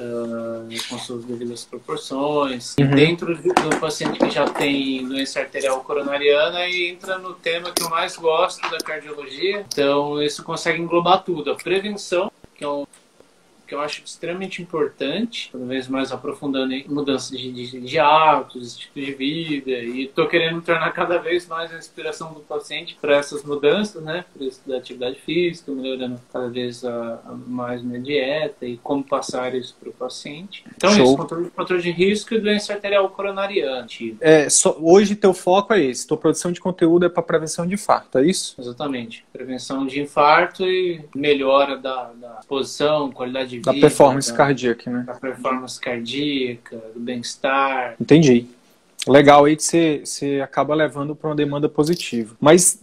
[0.00, 2.76] Uh, com suas devidas proporções.
[2.78, 2.84] Uhum.
[2.84, 7.82] E dentro do paciente que já tem doença arterial coronariana, e entra no tema que
[7.82, 9.66] eu mais gosto da cardiologia.
[9.66, 11.50] Então, isso consegue englobar tudo.
[11.50, 12.86] A prevenção, que é um
[13.68, 18.78] que eu acho extremamente importante, cada vez mais aprofundando em mudanças de, de, de hábitos,
[18.78, 23.16] estilo de vida, e estou querendo tornar cada vez mais a inspiração do paciente para
[23.16, 24.24] essas mudanças, né?
[24.32, 29.04] Por isso da atividade física, melhorando cada vez a, a mais minha dieta e como
[29.04, 30.64] passar isso para o paciente.
[30.74, 31.04] Então, Show.
[31.04, 33.86] isso, controle, controle de risco e doença arterial coronariana.
[34.20, 37.74] É, só, hoje teu foco é esse, tua produção de conteúdo é para prevenção de
[37.74, 38.54] infarto, é isso?
[38.58, 39.26] Exatamente.
[39.30, 45.04] Prevenção de infarto e melhora da, da exposição, qualidade de da performance da, cardíaca, né?
[45.06, 47.96] Da performance cardíaca, do bem-estar.
[48.00, 48.46] Entendi.
[49.06, 49.62] Legal aí que
[50.04, 52.36] você acaba levando para uma demanda positiva.
[52.40, 52.78] Mas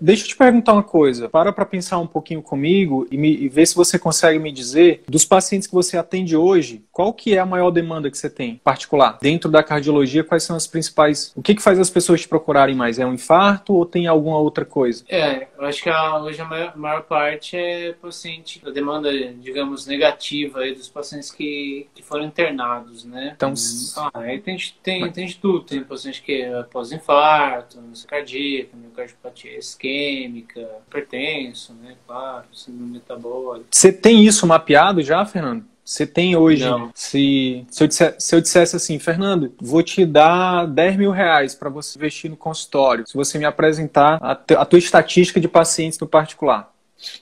[0.00, 1.28] Deixa eu te perguntar uma coisa.
[1.28, 5.02] Para para pensar um pouquinho comigo e, me, e ver se você consegue me dizer
[5.08, 8.56] dos pacientes que você atende hoje, qual que é a maior demanda que você tem
[8.64, 10.24] particular dentro da cardiologia?
[10.24, 11.32] Quais são as principais?
[11.36, 12.98] O que que faz as pessoas te procurarem mais?
[12.98, 15.04] É um infarto ou tem alguma outra coisa?
[15.08, 19.86] É, eu acho que a, hoje a maior, maior, parte é paciente a demanda, digamos,
[19.86, 23.32] negativa aí dos pacientes que, que foram internados, né?
[23.36, 23.52] Então,
[23.96, 25.64] ah, aí tem, tem, tem de tudo.
[25.64, 31.94] Tem paciente que é pós-infarto, cardíaca, miocardiopatia isquêmica, hipertenso, né?
[32.06, 33.66] Claro, síndrome metabólica.
[33.70, 35.64] Você tem isso mapeado já, Fernando?
[35.84, 36.90] Você tem hoje, Não.
[36.92, 41.54] se, se, eu dissesse, se eu dissesse assim, Fernando, vou te dar 10 mil reais
[41.54, 45.96] para você investir no consultório, se você me apresentar a, a tua estatística de pacientes
[46.00, 46.74] no particular.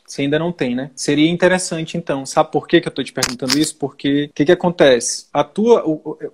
[0.07, 0.91] Você ainda não tem, né?
[0.95, 2.25] Seria interessante, então.
[2.25, 3.77] Sabe por que, que eu estou te perguntando isso?
[3.77, 5.27] Porque o que, que acontece?
[5.33, 5.85] A tua,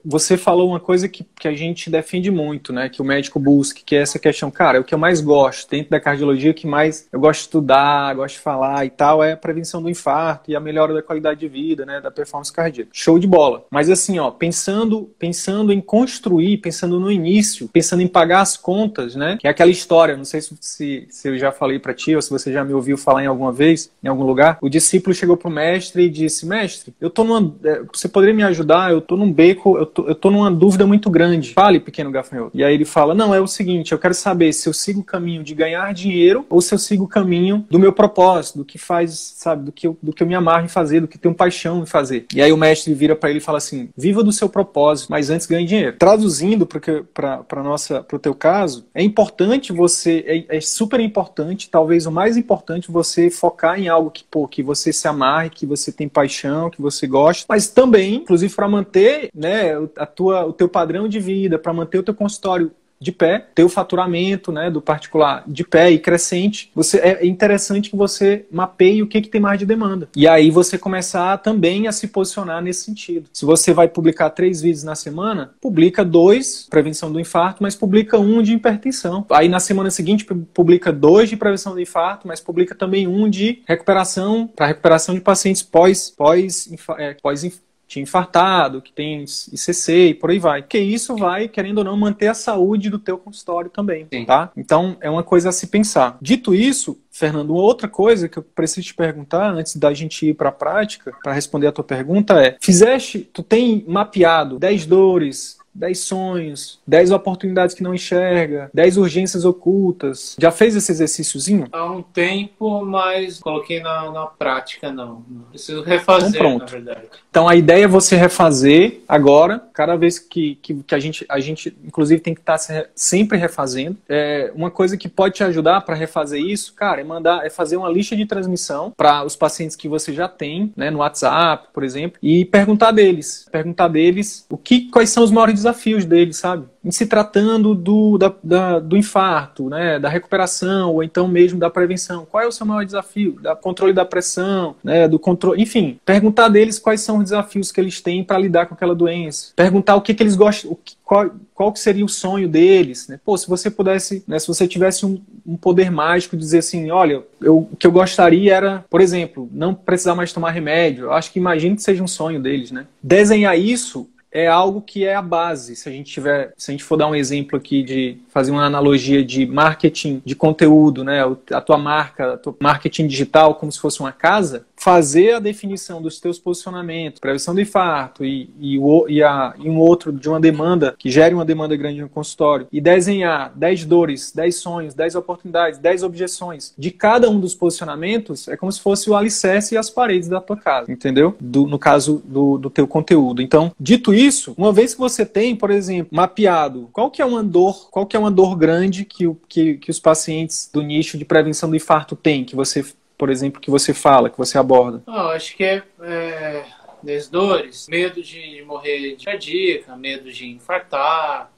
[0.04, 2.88] você falou uma coisa que, que a gente defende muito, né?
[2.88, 5.70] Que o médico busca, que é essa questão, cara, é o que eu mais gosto
[5.70, 9.22] dentro da cardiologia, o que mais eu gosto de estudar, gosto de falar e tal,
[9.22, 12.00] é a prevenção do infarto e a melhora da qualidade de vida, né?
[12.00, 12.90] Da performance cardíaca.
[12.92, 13.64] Show de bola.
[13.70, 19.14] Mas assim, ó, pensando, pensando em construir, pensando no início, pensando em pagar as contas,
[19.14, 19.38] né?
[19.40, 22.20] Que é aquela história, não sei se, se, se eu já falei para ti ou
[22.20, 25.36] se você já me ouviu falar em alguma vez em algum lugar, o discípulo chegou
[25.36, 27.54] para o mestre e disse: Mestre, eu tô numa.
[27.64, 28.90] É, você poderia me ajudar?
[28.92, 31.52] Eu tô num beco, eu tô, eu tô numa dúvida muito grande.
[31.52, 32.50] Fale, pequeno gafanhoto.
[32.54, 35.04] E aí ele fala: Não, é o seguinte, eu quero saber se eu sigo o
[35.04, 38.78] caminho de ganhar dinheiro ou se eu sigo o caminho do meu propósito, do que
[38.78, 41.34] faz, sabe, do que eu, do que eu me amarro em fazer, do que tenho
[41.34, 42.26] paixão em fazer.
[42.34, 45.30] E aí o mestre vira para ele e fala assim: Viva do seu propósito, mas
[45.30, 45.96] antes ganhe dinheiro.
[45.98, 52.06] Traduzindo para nossa, para o teu caso, é importante você, é, é super importante, talvez
[52.06, 55.66] o mais importante, você focar focar em algo que, pô, que você se amarre, que
[55.66, 60.52] você tem paixão, que você gosta, mas também, inclusive, para manter né, a tua, o
[60.52, 64.70] teu padrão de vida, para manter o teu consultório de pé, ter o faturamento né,
[64.70, 69.28] do particular de pé e crescente, você, é interessante que você mapeie o que, que
[69.28, 70.08] tem mais de demanda.
[70.14, 73.28] E aí você começar também a se posicionar nesse sentido.
[73.32, 78.18] Se você vai publicar três vídeos na semana, publica dois, prevenção do infarto, mas publica
[78.18, 79.24] um de hipertensão.
[79.30, 83.62] Aí na semana seguinte publica dois de prevenção do infarto, mas publica também um de
[83.66, 87.44] recuperação, para recuperação de pacientes pós, pós, é, pós
[87.90, 90.62] tinha infartado, que tem ICC e por aí vai.
[90.62, 94.24] Porque isso vai, querendo ou não, manter a saúde do teu consultório também, Sim.
[94.24, 94.52] tá?
[94.56, 96.16] Então, é uma coisa a se pensar.
[96.22, 100.34] Dito isso, Fernando, uma outra coisa que eu preciso te perguntar antes da gente ir
[100.34, 105.58] para a prática, para responder a tua pergunta é: fizeste, tu tem mapeado 10 dores,
[105.74, 110.36] 10 sonhos, 10 oportunidades que não enxerga, 10 urgências ocultas.
[110.38, 111.66] Já fez esse exercíciozinho?
[111.72, 115.24] Há um tempo, mas coloquei na, na prática, não.
[115.50, 116.60] Preciso refazer, então, pronto.
[116.60, 117.06] na verdade.
[117.30, 121.40] Então a ideia é você refazer agora, cada vez que, que, que a, gente, a
[121.40, 123.96] gente, inclusive, tem que estar tá sempre refazendo.
[124.08, 127.76] É, uma coisa que pode te ajudar para refazer isso, cara, é mandar, é fazer
[127.76, 131.84] uma lista de transmissão para os pacientes que você já tem, né, no WhatsApp, por
[131.84, 136.66] exemplo, e perguntar deles, perguntar deles o que, quais são os maiores desafios dele, sabe?
[136.84, 141.70] Em se tratando do, da, da, do infarto, né, da recuperação, ou então mesmo da
[141.70, 142.26] prevenção.
[142.28, 143.38] Qual é o seu maior desafio?
[143.40, 147.80] Da controle da pressão, né, do controle, enfim, perguntar deles quais são os desafios que
[147.80, 149.52] eles têm para lidar com aquela doença.
[149.54, 153.18] Perguntar o que, que eles gostam, que, qual, qual que seria o sonho deles, né?
[153.24, 157.22] Pô, se você pudesse, né, se você tivesse um, um poder mágico, dizer assim, olha,
[157.40, 161.06] eu, o que eu gostaria era, por exemplo, não precisar mais tomar remédio.
[161.06, 162.86] Eu acho que imagine que seja um sonho deles, né?
[163.02, 165.74] Desenhar isso é algo que é a base.
[165.74, 168.64] Se a gente tiver, se a gente for dar um exemplo aqui de fazer uma
[168.64, 171.20] analogia de marketing de conteúdo, né,
[171.52, 176.00] a tua marca, a tua marketing digital como se fosse uma casa, fazer a definição
[176.00, 180.26] dos teus posicionamentos, prevenção do infarto e, e, o, e, a, e um outro de
[180.26, 184.94] uma demanda que gere uma demanda grande no consultório e desenhar 10 dores, 10 sonhos,
[184.94, 189.74] 10 oportunidades, 10 objeções de cada um dos posicionamentos é como se fosse o alicerce
[189.74, 191.36] e as paredes da tua casa, entendeu?
[191.38, 193.42] Do, no caso do, do teu conteúdo.
[193.42, 197.44] Então, dito isso, uma vez que você tem, por exemplo, mapeado qual que é uma
[197.44, 201.24] dor, qual que é uma dor grande que, que, que os pacientes do nicho de
[201.26, 202.82] prevenção do infarto têm, que você
[203.20, 205.02] por exemplo, que você fala, que você aborda?
[205.06, 206.64] Oh, acho que é, é
[207.02, 211.52] das dores, medo de morrer de cardíaca, medo de infartar,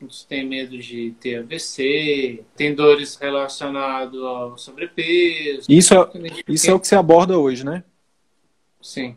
[0.00, 5.66] muitos têm medo de ter AVC, tem dores relacionadas ao sobrepeso.
[5.68, 6.10] Isso é,
[6.48, 7.84] isso é o que você aborda hoje, né?
[8.82, 9.16] Sim.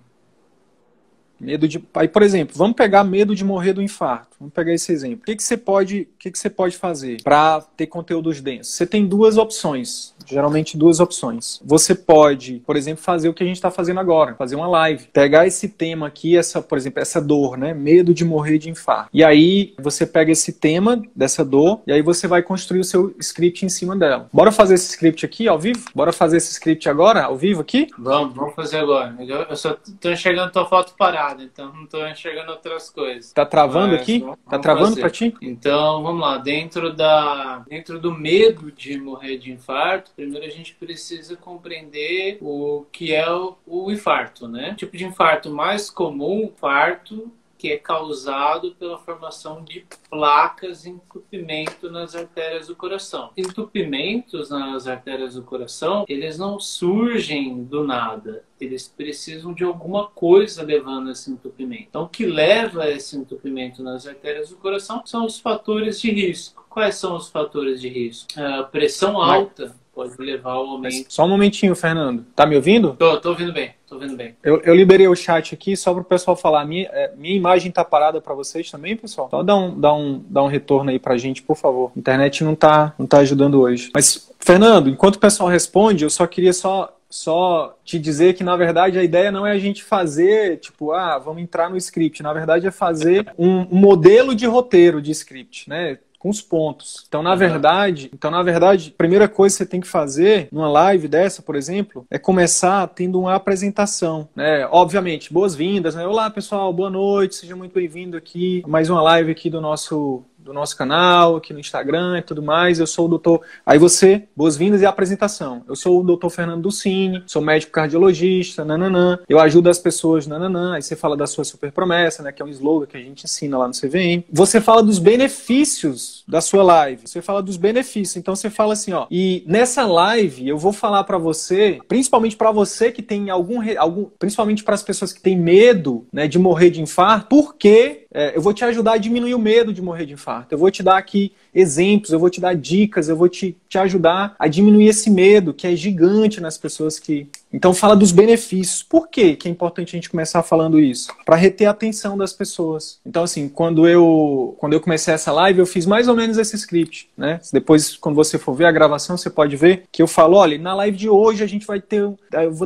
[1.40, 1.84] Medo de.
[1.94, 4.38] Aí, por exemplo, vamos pegar medo de morrer do infarto.
[4.40, 5.22] Vamos pegar esse exemplo.
[5.22, 8.74] O que, que você pode, o que, que você pode fazer para ter conteúdos densos?
[8.74, 11.60] Você tem duas opções, geralmente duas opções.
[11.66, 15.08] Você pode, por exemplo, fazer o que a gente está fazendo agora, fazer uma live,
[15.12, 19.10] pegar esse tema aqui, essa, por exemplo, essa dor, né, medo de morrer de infarto.
[19.12, 23.16] E aí você pega esse tema dessa dor e aí você vai construir o seu
[23.20, 24.30] script em cima dela.
[24.32, 25.84] Bora fazer esse script aqui ao vivo?
[25.96, 27.88] Bora fazer esse script agora ao vivo aqui?
[27.98, 29.16] Vamos, vamos fazer agora.
[29.20, 33.32] Eu só tô enxergando tua foto parada, então não tô enxergando outras coisas.
[33.32, 34.20] Tá travando Mas, aqui?
[34.20, 35.34] Vamos, tá travando para ti?
[35.42, 36.38] Então, vamos lá.
[36.38, 42.86] Dentro, da, dentro do medo de morrer de infarto, primeiro a gente precisa compreender o
[42.92, 44.72] que é o, o infarto, né?
[44.72, 50.90] O tipo de infarto mais comum, infarto que é causado pela formação de placas de
[50.90, 53.32] entupimento nas artérias do coração.
[53.36, 58.44] Entupimentos nas artérias do coração, eles não surgem do nada.
[58.60, 61.86] Eles precisam de alguma coisa levando esse entupimento.
[61.90, 66.12] Então, o que leva a esse entupimento nas artérias do coração são os fatores de
[66.12, 66.66] risco.
[66.70, 68.28] Quais são os fatores de risco?
[68.40, 71.06] A pressão alta pode levar ao aumento.
[71.10, 72.24] Só um momentinho, Fernando.
[72.36, 72.96] Tá me ouvindo?
[73.00, 73.72] Tô, tô ouvindo bem.
[73.88, 74.36] Tô ouvindo bem.
[74.44, 76.64] Eu, eu liberei o chat aqui só para o pessoal falar.
[76.66, 79.28] Minha, é, minha imagem tá parada para vocês também, pessoal?
[79.32, 81.92] Só dá um, dá, um, dá um retorno aí pra gente, por favor.
[81.96, 83.90] A internet não tá, não tá ajudando hoje.
[83.92, 88.56] Mas, Fernando, enquanto o pessoal responde, eu só queria só só te dizer que, na
[88.58, 92.22] verdade, a ideia não é a gente fazer, tipo, ah, vamos entrar no script.
[92.22, 96.00] Na verdade, é fazer um modelo de roteiro de script, né?
[96.28, 97.06] Com os pontos.
[97.08, 100.70] Então, na verdade, então na verdade, a primeira coisa que você tem que fazer numa
[100.70, 104.68] live dessa, por exemplo, é começar tendo uma apresentação, né?
[104.70, 106.06] Obviamente, boas-vindas, né?
[106.06, 110.54] Olá, pessoal, boa noite, seja muito bem-vindo aqui mais uma live aqui do nosso do
[110.54, 112.80] nosso canal, aqui no Instagram e tudo mais.
[112.80, 113.42] Eu sou o doutor.
[113.66, 115.64] Aí você, boas-vindas e apresentação.
[115.68, 119.20] Eu sou o doutor Fernando Ducini, sou médico cardiologista, nananã.
[119.28, 120.76] Eu ajudo as pessoas, nananã.
[120.76, 122.32] Aí você fala da sua super promessa, né?
[122.32, 124.24] Que é um slogan que a gente ensina lá no CVM.
[124.32, 127.02] Você fala dos benefícios da sua live.
[127.06, 128.16] Você fala dos benefícios.
[128.16, 129.06] Então você fala assim, ó.
[129.12, 134.06] E nessa live eu vou falar para você, principalmente para você que tem algum, algum
[134.18, 138.42] principalmente para as pessoas que têm medo, né, de morrer de infarto, porque é, eu
[138.42, 140.54] vou te ajudar a diminuir o medo de morrer de infarto.
[140.54, 143.78] Eu vou te dar aqui exemplos, eu vou te dar dicas, eu vou te, te
[143.78, 147.28] ajudar a diminuir esse medo que é gigante nas pessoas que.
[147.58, 148.84] Então, fala dos benefícios.
[148.84, 151.12] Por quê que é importante a gente começar falando isso?
[151.26, 153.00] Para reter a atenção das pessoas.
[153.04, 156.56] Então, assim, quando eu, quando eu comecei essa live, eu fiz mais ou menos esse
[156.56, 157.40] script, né?
[157.52, 160.76] Depois, quando você for ver a gravação, você pode ver que eu falo: olha, na
[160.76, 162.08] live de hoje a gente vai ter,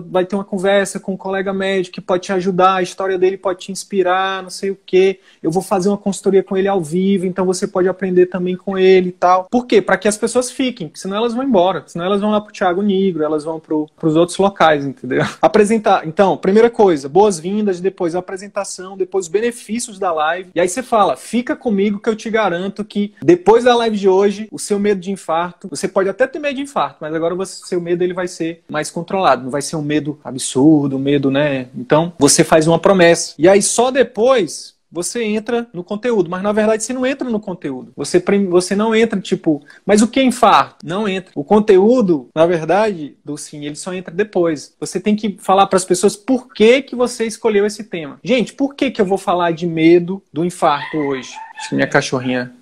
[0.09, 3.37] vai ter uma conversa com um colega médico que pode te ajudar, a história dele
[3.37, 5.21] pode te inspirar, não sei o quê.
[5.41, 8.77] Eu vou fazer uma consultoria com ele ao vivo, então você pode aprender também com
[8.77, 9.47] ele e tal.
[9.49, 9.81] Por quê?
[9.81, 11.85] Para que as pessoas fiquem, senão elas vão embora.
[11.87, 15.23] Senão elas vão lá pro Thiago Negro, elas vão pro, pros outros locais, entendeu?
[15.41, 16.07] Apresentar.
[16.07, 20.51] Então, primeira coisa, boas-vindas, depois a apresentação, depois os benefícios da live.
[20.53, 24.09] E aí você fala, fica comigo que eu te garanto que depois da live de
[24.09, 27.33] hoje, o seu medo de infarto, você pode até ter medo de infarto, mas agora
[27.33, 29.43] o seu medo ele vai ser mais controlado.
[29.43, 31.67] Não vai ser um medo absurdo, um medo, né?
[31.75, 33.33] Então, você faz uma promessa.
[33.37, 37.39] E aí só depois você entra no conteúdo, mas na verdade você não entra no
[37.39, 37.93] conteúdo.
[37.95, 40.85] Você, você não entra, tipo, mas o que é infarto?
[40.85, 41.31] Não entra.
[41.35, 44.75] O conteúdo, na verdade, do sim, ele só entra depois.
[44.79, 48.19] Você tem que falar para as pessoas por que, que você escolheu esse tema.
[48.23, 51.31] Gente, por que, que eu vou falar de medo do infarto hoje?
[51.71, 52.53] Minha cachorrinha.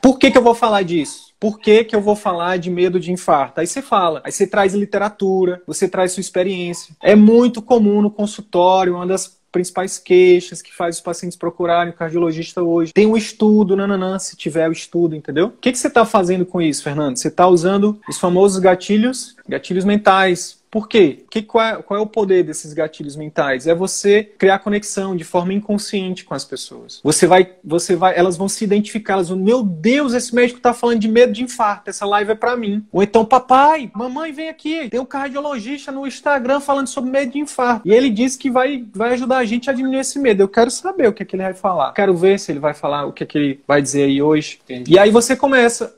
[0.00, 1.26] Por que, que eu vou falar disso?
[1.38, 3.60] Por que, que eu vou falar de medo de infarto?
[3.60, 6.94] Aí você fala, aí você traz literatura, você traz sua experiência.
[7.02, 11.96] É muito comum no consultório, uma das principais queixas que faz os pacientes procurarem o
[11.96, 12.92] cardiologista hoje.
[12.92, 15.46] Tem um estudo, nananã, se tiver o estudo, entendeu?
[15.46, 17.16] O que, que você está fazendo com isso, Fernando?
[17.16, 21.24] Você está usando os famosos gatilhos, gatilhos mentais, por quê?
[21.30, 23.66] Que, qual, é, qual, é, o poder desses gatilhos mentais?
[23.66, 27.00] É você criar conexão de forma inconsciente com as pessoas.
[27.02, 30.74] Você vai, você vai, elas vão se identificar, elas vão, meu Deus, esse médico está
[30.74, 32.84] falando de medo de infarto, essa live é para mim.
[32.92, 37.38] Ou então, papai, mamãe, vem aqui, tem um cardiologista no Instagram falando sobre medo de
[37.38, 37.88] infarto.
[37.88, 40.42] E ele disse que vai, vai ajudar a gente a diminuir esse medo.
[40.42, 41.94] Eu quero saber o que, é que ele vai falar.
[41.94, 44.58] Quero ver se ele vai falar o que, é que ele vai dizer aí hoje.
[44.62, 44.92] Entendi.
[44.92, 45.96] E aí você começa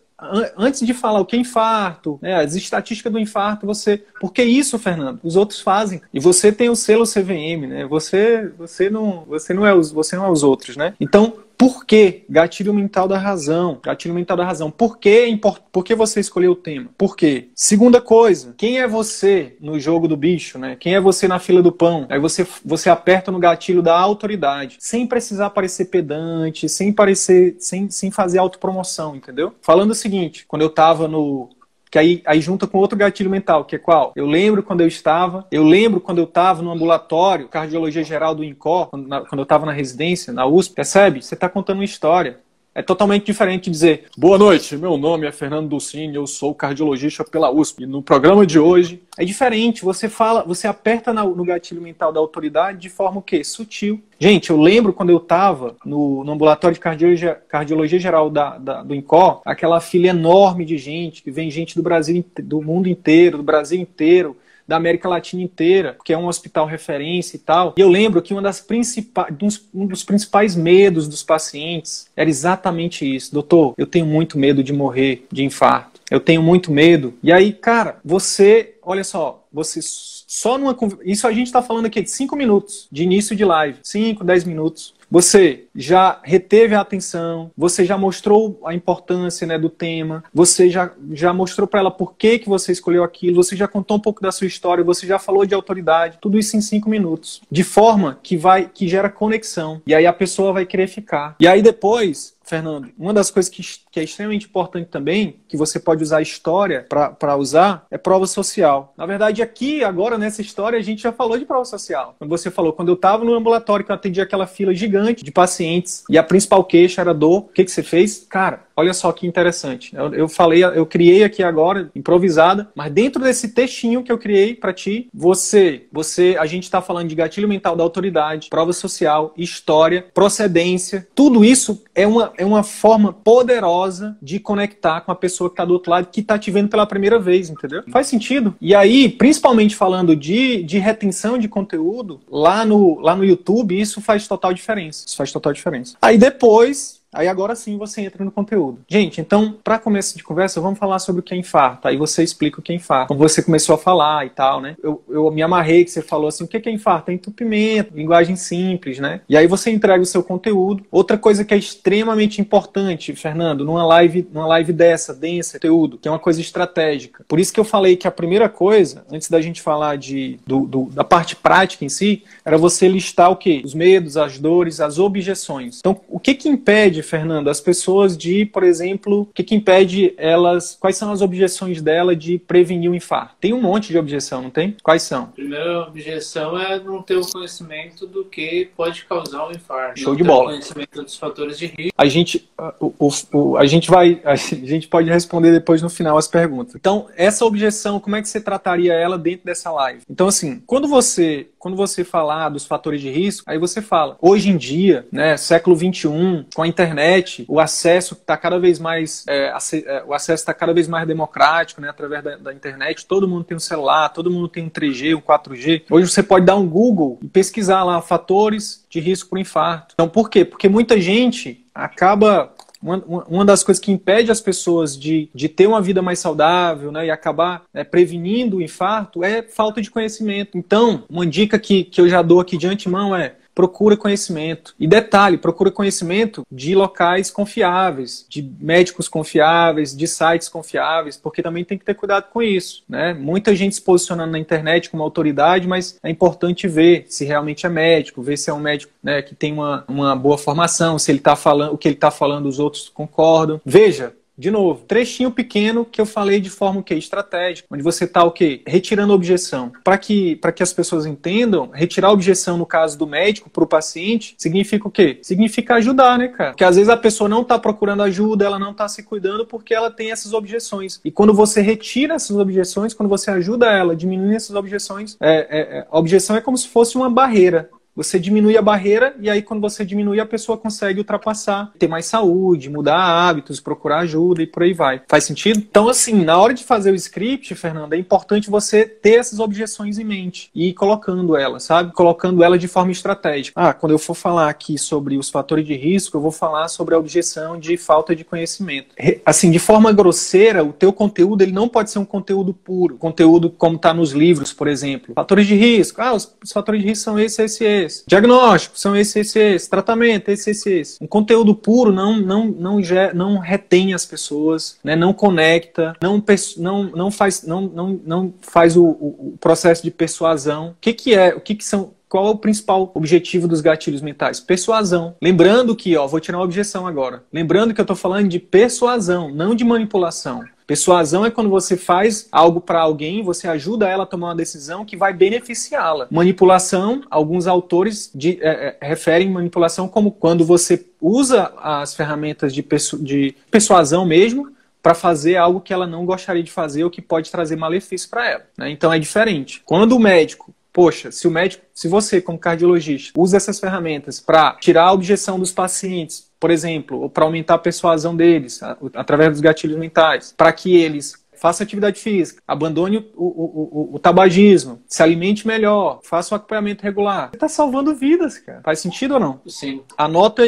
[0.57, 4.05] antes de falar o que é infarto, né, as estatísticas do infarto, você.
[4.21, 6.01] Porque isso, Fernando, os outros fazem.
[6.13, 7.87] E você tem o selo CVM, né?
[7.87, 10.95] Você, você não, você não é os, você não é os outros, né?
[11.01, 13.81] Então, por que gatilho mental da razão?
[13.83, 14.71] Gatilho mental da razão.
[14.71, 15.37] Por que,
[15.73, 16.91] por que você escolheu o tema?
[16.97, 17.49] Por quê?
[17.53, 20.77] Segunda coisa, quem é você no jogo do bicho, né?
[20.79, 22.07] Quem é você na fila do pão?
[22.09, 27.91] Aí você, você aperta no gatilho da autoridade, sem precisar parecer pedante, sem parecer, sem,
[27.91, 29.53] sem fazer autopromoção, entendeu?
[29.61, 31.51] Falando o seguinte, quando eu tava no,
[31.91, 34.13] que aí, aí junta com outro gatilho mental, que é qual?
[34.15, 38.45] Eu lembro quando eu estava, eu lembro quando eu estava no ambulatório, cardiologia geral do
[38.45, 41.23] INCOR, quando, na, quando eu estava na residência, na USP, percebe?
[41.23, 42.41] Você está contando uma história.
[42.79, 47.51] É totalmente diferente dizer Boa noite, meu nome é Fernando Dulcini, eu sou cardiologista pela
[47.51, 47.83] USP.
[47.83, 52.21] E no programa de hoje é diferente, você fala, você aperta no gatilho mental da
[52.21, 53.43] autoridade de forma o quê?
[53.43, 54.01] Sutil.
[54.17, 58.83] Gente, eu lembro quando eu estava no, no, ambulatório de cardiologia, cardiologia geral da, da,
[58.85, 63.39] do INCOR, aquela fila enorme de gente, que vem gente do Brasil, do mundo inteiro,
[63.39, 64.37] do Brasil inteiro,
[64.69, 67.75] da América Latina inteira, que é um hospital referência e tal.
[67.77, 69.35] E eu lembro que uma das principais,
[69.75, 73.33] um dos principais medos dos pacientes era exatamente isso.
[73.33, 75.99] Doutor, eu tenho muito medo de morrer de infarto.
[76.11, 77.15] Eu tenho muito medo.
[77.23, 80.77] E aí, cara, você, olha só, você só numa.
[81.05, 83.79] Isso a gente está falando aqui de 5 minutos de início de live.
[83.83, 84.95] 5, 10 minutos.
[85.11, 90.91] Você já reteve a atenção, você já mostrou a importância né, do tema, você já,
[91.13, 94.21] já mostrou para ela por que, que você escolheu aquilo, você já contou um pouco
[94.21, 97.41] da sua história, você já falou de autoridade, tudo isso em cinco minutos.
[97.49, 99.81] De forma que vai que gera conexão.
[99.87, 101.37] E aí a pessoa vai querer ficar.
[101.39, 105.79] E aí depois Fernando, uma das coisas que, que, é extremamente importante também, que você
[105.79, 108.95] pode usar a história para usar, é prova social.
[108.97, 112.15] Na verdade, aqui, agora, nessa história, a gente já falou de prova social.
[112.19, 115.31] Quando você falou, quando eu estava no ambulatório, que eu atendi aquela fila gigante de
[115.31, 115.68] pacientes,
[116.09, 118.27] e a principal queixa era dor, o que, que você fez?
[118.29, 119.93] Cara, Olha só que interessante.
[119.93, 124.55] Eu, eu, falei, eu criei aqui agora, improvisada, mas dentro desse textinho que eu criei
[124.55, 129.35] para ti, você, você, a gente está falando de gatilho mental da autoridade, prova social,
[129.37, 131.09] história, procedência.
[131.13, 135.65] Tudo isso é uma, é uma forma poderosa de conectar com a pessoa que está
[135.65, 137.83] do outro lado, que está te vendo pela primeira vez, entendeu?
[137.91, 138.55] Faz sentido.
[138.61, 144.01] E aí, principalmente falando de, de retenção de conteúdo, lá no, lá no YouTube, isso
[144.01, 145.05] faz total diferença.
[145.05, 145.97] Isso faz total diferença.
[146.01, 148.81] Aí depois, Aí agora sim você entra no conteúdo.
[148.89, 151.89] Gente, então, para começo de conversa, vamos falar sobre o que é infarto.
[151.89, 153.09] Aí você explica o que é infarto.
[153.09, 154.77] Como você começou a falar e tal, né?
[154.83, 157.11] Eu, eu me amarrei que você falou assim, o que é infarto?
[157.11, 159.21] É entupimento, linguagem simples, né?
[159.29, 160.85] E aí você entrega o seu conteúdo.
[160.91, 166.09] Outra coisa que é extremamente importante, Fernando, numa live, numa live dessa, densa, conteúdo, que
[166.09, 167.25] é uma coisa estratégica.
[167.27, 170.67] Por isso que eu falei que a primeira coisa, antes da gente falar de, do,
[170.67, 173.63] do, da parte prática em si, era você listar o quê?
[173.65, 175.79] Os medos, as dores, as objeções.
[175.79, 179.55] Então, o que que impede impede, Fernando, as pessoas de, por exemplo, o que, que
[179.55, 183.37] impede elas, quais são as objeções dela de prevenir o infarto?
[183.41, 184.77] Tem um monte de objeção, não tem?
[184.83, 185.25] Quais são?
[185.25, 190.01] A primeira objeção é não ter o conhecimento do que pode causar o um infarto.
[190.01, 190.51] Show de bola.
[190.51, 191.95] conhecimento dos fatores de risco.
[191.97, 192.49] A gente,
[192.81, 196.75] o, o, o, a gente vai, a gente pode responder depois no final as perguntas.
[196.75, 200.03] Então, essa objeção, como é que você trataria ela dentro dessa live?
[200.09, 204.51] Então, assim, quando você, quando você falar dos fatores de risco, aí você fala, hoje
[204.51, 209.53] em dia, né, século 21, com a internet o acesso está cada vez mais, é,
[209.85, 213.07] é o acesso está cada vez mais democrático, né, através da, da, internet.
[213.07, 215.85] Todo mundo tem um celular, todo mundo tem um 3G, um 4G.
[215.91, 219.95] Hoje você pode dar um Google e pesquisar lá fatores de risco para infarto.
[219.95, 220.45] Então, por quê?
[220.45, 222.97] Porque muita gente acaba uma,
[223.29, 227.07] uma das coisas que impede as pessoas de, de ter uma vida mais saudável né,
[227.07, 230.57] e acabar é, prevenindo o infarto é falta de conhecimento.
[230.57, 234.73] Então, uma dica que, que eu já dou aqui de antemão é procura conhecimento.
[234.79, 241.65] E detalhe, procura conhecimento de locais confiáveis, de médicos confiáveis, de sites confiáveis, porque também
[241.65, 242.85] tem que ter cuidado com isso.
[242.89, 243.13] Né?
[243.13, 247.69] Muita gente se posicionando na internet como autoridade, mas é importante ver se realmente é
[247.69, 251.19] médico, ver se é um médico né, que tem uma, uma boa formação, se ele
[251.19, 253.61] está falando, o que ele está falando, os outros concordam.
[253.67, 256.95] Veja, de novo, trechinho pequeno que eu falei de forma o quê?
[256.95, 258.63] estratégica, onde você está o quê?
[258.65, 259.73] Retirando objeção.
[259.83, 264.35] Para que, que as pessoas entendam, retirar objeção no caso do médico para o paciente
[264.39, 265.19] significa o quê?
[265.23, 266.51] Significa ajudar, né, cara?
[266.51, 269.75] Porque às vezes a pessoa não está procurando ajuda, ela não está se cuidando porque
[269.75, 271.01] ela tem essas objeções.
[271.05, 275.35] E quando você retira essas objeções, quando você ajuda ela a diminuir essas objeções, é,
[275.51, 279.29] é, é a objeção é como se fosse uma barreira você diminui a barreira e
[279.29, 284.41] aí quando você diminui a pessoa consegue ultrapassar, ter mais saúde, mudar hábitos, procurar ajuda
[284.41, 285.03] e por aí vai.
[285.09, 285.59] Faz sentido?
[285.59, 289.99] Então assim, na hora de fazer o script, Fernanda, é importante você ter essas objeções
[289.99, 291.93] em mente e ir colocando ela, sabe?
[291.93, 293.61] Colocando ela de forma estratégica.
[293.61, 296.95] Ah, quando eu for falar aqui sobre os fatores de risco, eu vou falar sobre
[296.95, 298.95] a objeção de falta de conhecimento.
[299.27, 303.51] Assim, de forma grosseira, o teu conteúdo ele não pode ser um conteúdo puro, conteúdo
[303.51, 305.15] como está nos livros, por exemplo.
[305.15, 306.01] Fatores de risco.
[306.01, 308.05] Ah, os, fatores de risco são esse, esse, esse esses.
[308.07, 309.69] Diagnóstico são esses, esses, esses.
[309.69, 310.99] Tratamento, esses, esses, esses.
[311.01, 312.79] Um conteúdo puro não, não, não,
[313.15, 314.95] não retém as pessoas, né?
[314.95, 316.23] não conecta, não,
[316.57, 320.69] não, não faz, não, não, não faz o, o processo de persuasão.
[320.69, 321.35] O que, que é?
[321.35, 324.41] O que, que são qual é o principal objetivo dos gatilhos mentais?
[324.41, 325.15] Persuasão.
[325.21, 327.23] Lembrando que, ó, vou tirar uma objeção agora.
[327.33, 330.43] Lembrando que eu estou falando de persuasão, não de manipulação.
[330.69, 334.85] Persuasão é quando você faz algo para alguém, você ajuda ela a tomar uma decisão
[334.85, 336.07] que vai beneficiá-la.
[336.11, 342.63] Manipulação, alguns autores de, é, é, referem manipulação como quando você usa as ferramentas de,
[342.63, 344.53] persu de persuasão mesmo
[344.83, 348.29] para fazer algo que ela não gostaria de fazer ou que pode trazer malefício para
[348.29, 348.43] ela.
[348.59, 348.71] Né?
[348.71, 349.63] Então é diferente.
[349.65, 354.53] Quando o médico poxa, se o médico, se você, como cardiologista, usa essas ferramentas para
[354.61, 358.61] tirar a objeção dos pacientes, por exemplo, ou para aumentar a persuasão deles,
[358.95, 363.99] através dos gatilhos mentais, para que eles façam atividade física, abandone o, o, o, o,
[363.99, 367.31] tabagismo, se alimente melhor, faça o acompanhamento regular.
[367.31, 368.61] Você está salvando vidas, cara.
[368.63, 369.41] Faz sentido ou não?
[369.47, 369.83] Sim.
[369.97, 370.43] Anota,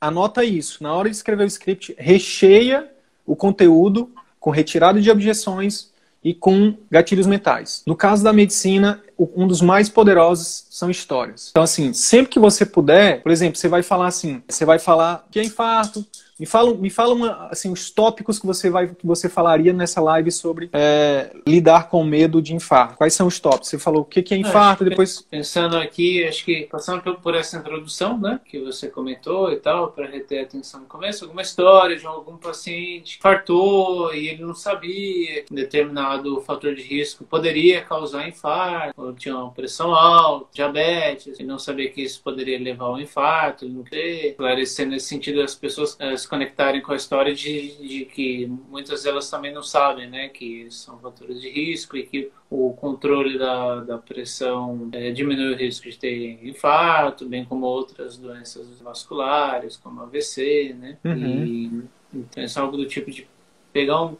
[0.00, 0.82] anota isso.
[0.82, 2.90] Na hora de escrever o script, recheia
[3.24, 5.91] o conteúdo com retirada de objeções,
[6.24, 7.82] e com gatilhos mentais.
[7.86, 11.48] No caso da medicina, um dos mais poderosos são histórias.
[11.50, 15.26] Então, assim, sempre que você puder, por exemplo, você vai falar assim, você vai falar
[15.30, 16.04] que é infarto,
[16.42, 20.00] me fala, me fala uma, assim, os tópicos que você, vai, que você falaria nessa
[20.00, 22.96] live sobre é, lidar com medo de infarto.
[22.96, 23.68] Quais são os tópicos?
[23.68, 25.22] Você falou o que, que é infarto, depois...
[25.22, 30.08] Pensando aqui, acho que passando por essa introdução, né, que você comentou e tal, para
[30.08, 35.44] reter atenção no começo, alguma história de algum paciente que infartou e ele não sabia
[35.44, 41.44] que determinado fator de risco poderia causar infarto, ou tinha uma pressão alta, diabetes, e
[41.44, 45.96] não sabia que isso poderia levar ao infarto, não queria esclarecer nesse sentido as pessoas
[46.16, 50.66] se conectarem com a história de, de, que muitas delas também não sabem, né, que
[50.70, 55.90] são fatores de risco e que o controle da, da pressão é, diminui o risco
[55.90, 61.44] de ter infarto, bem como outras doenças vasculares, como AVC, né, uhum.
[61.44, 61.82] e
[62.14, 63.28] então isso é algo do tipo de
[63.70, 64.16] pegar um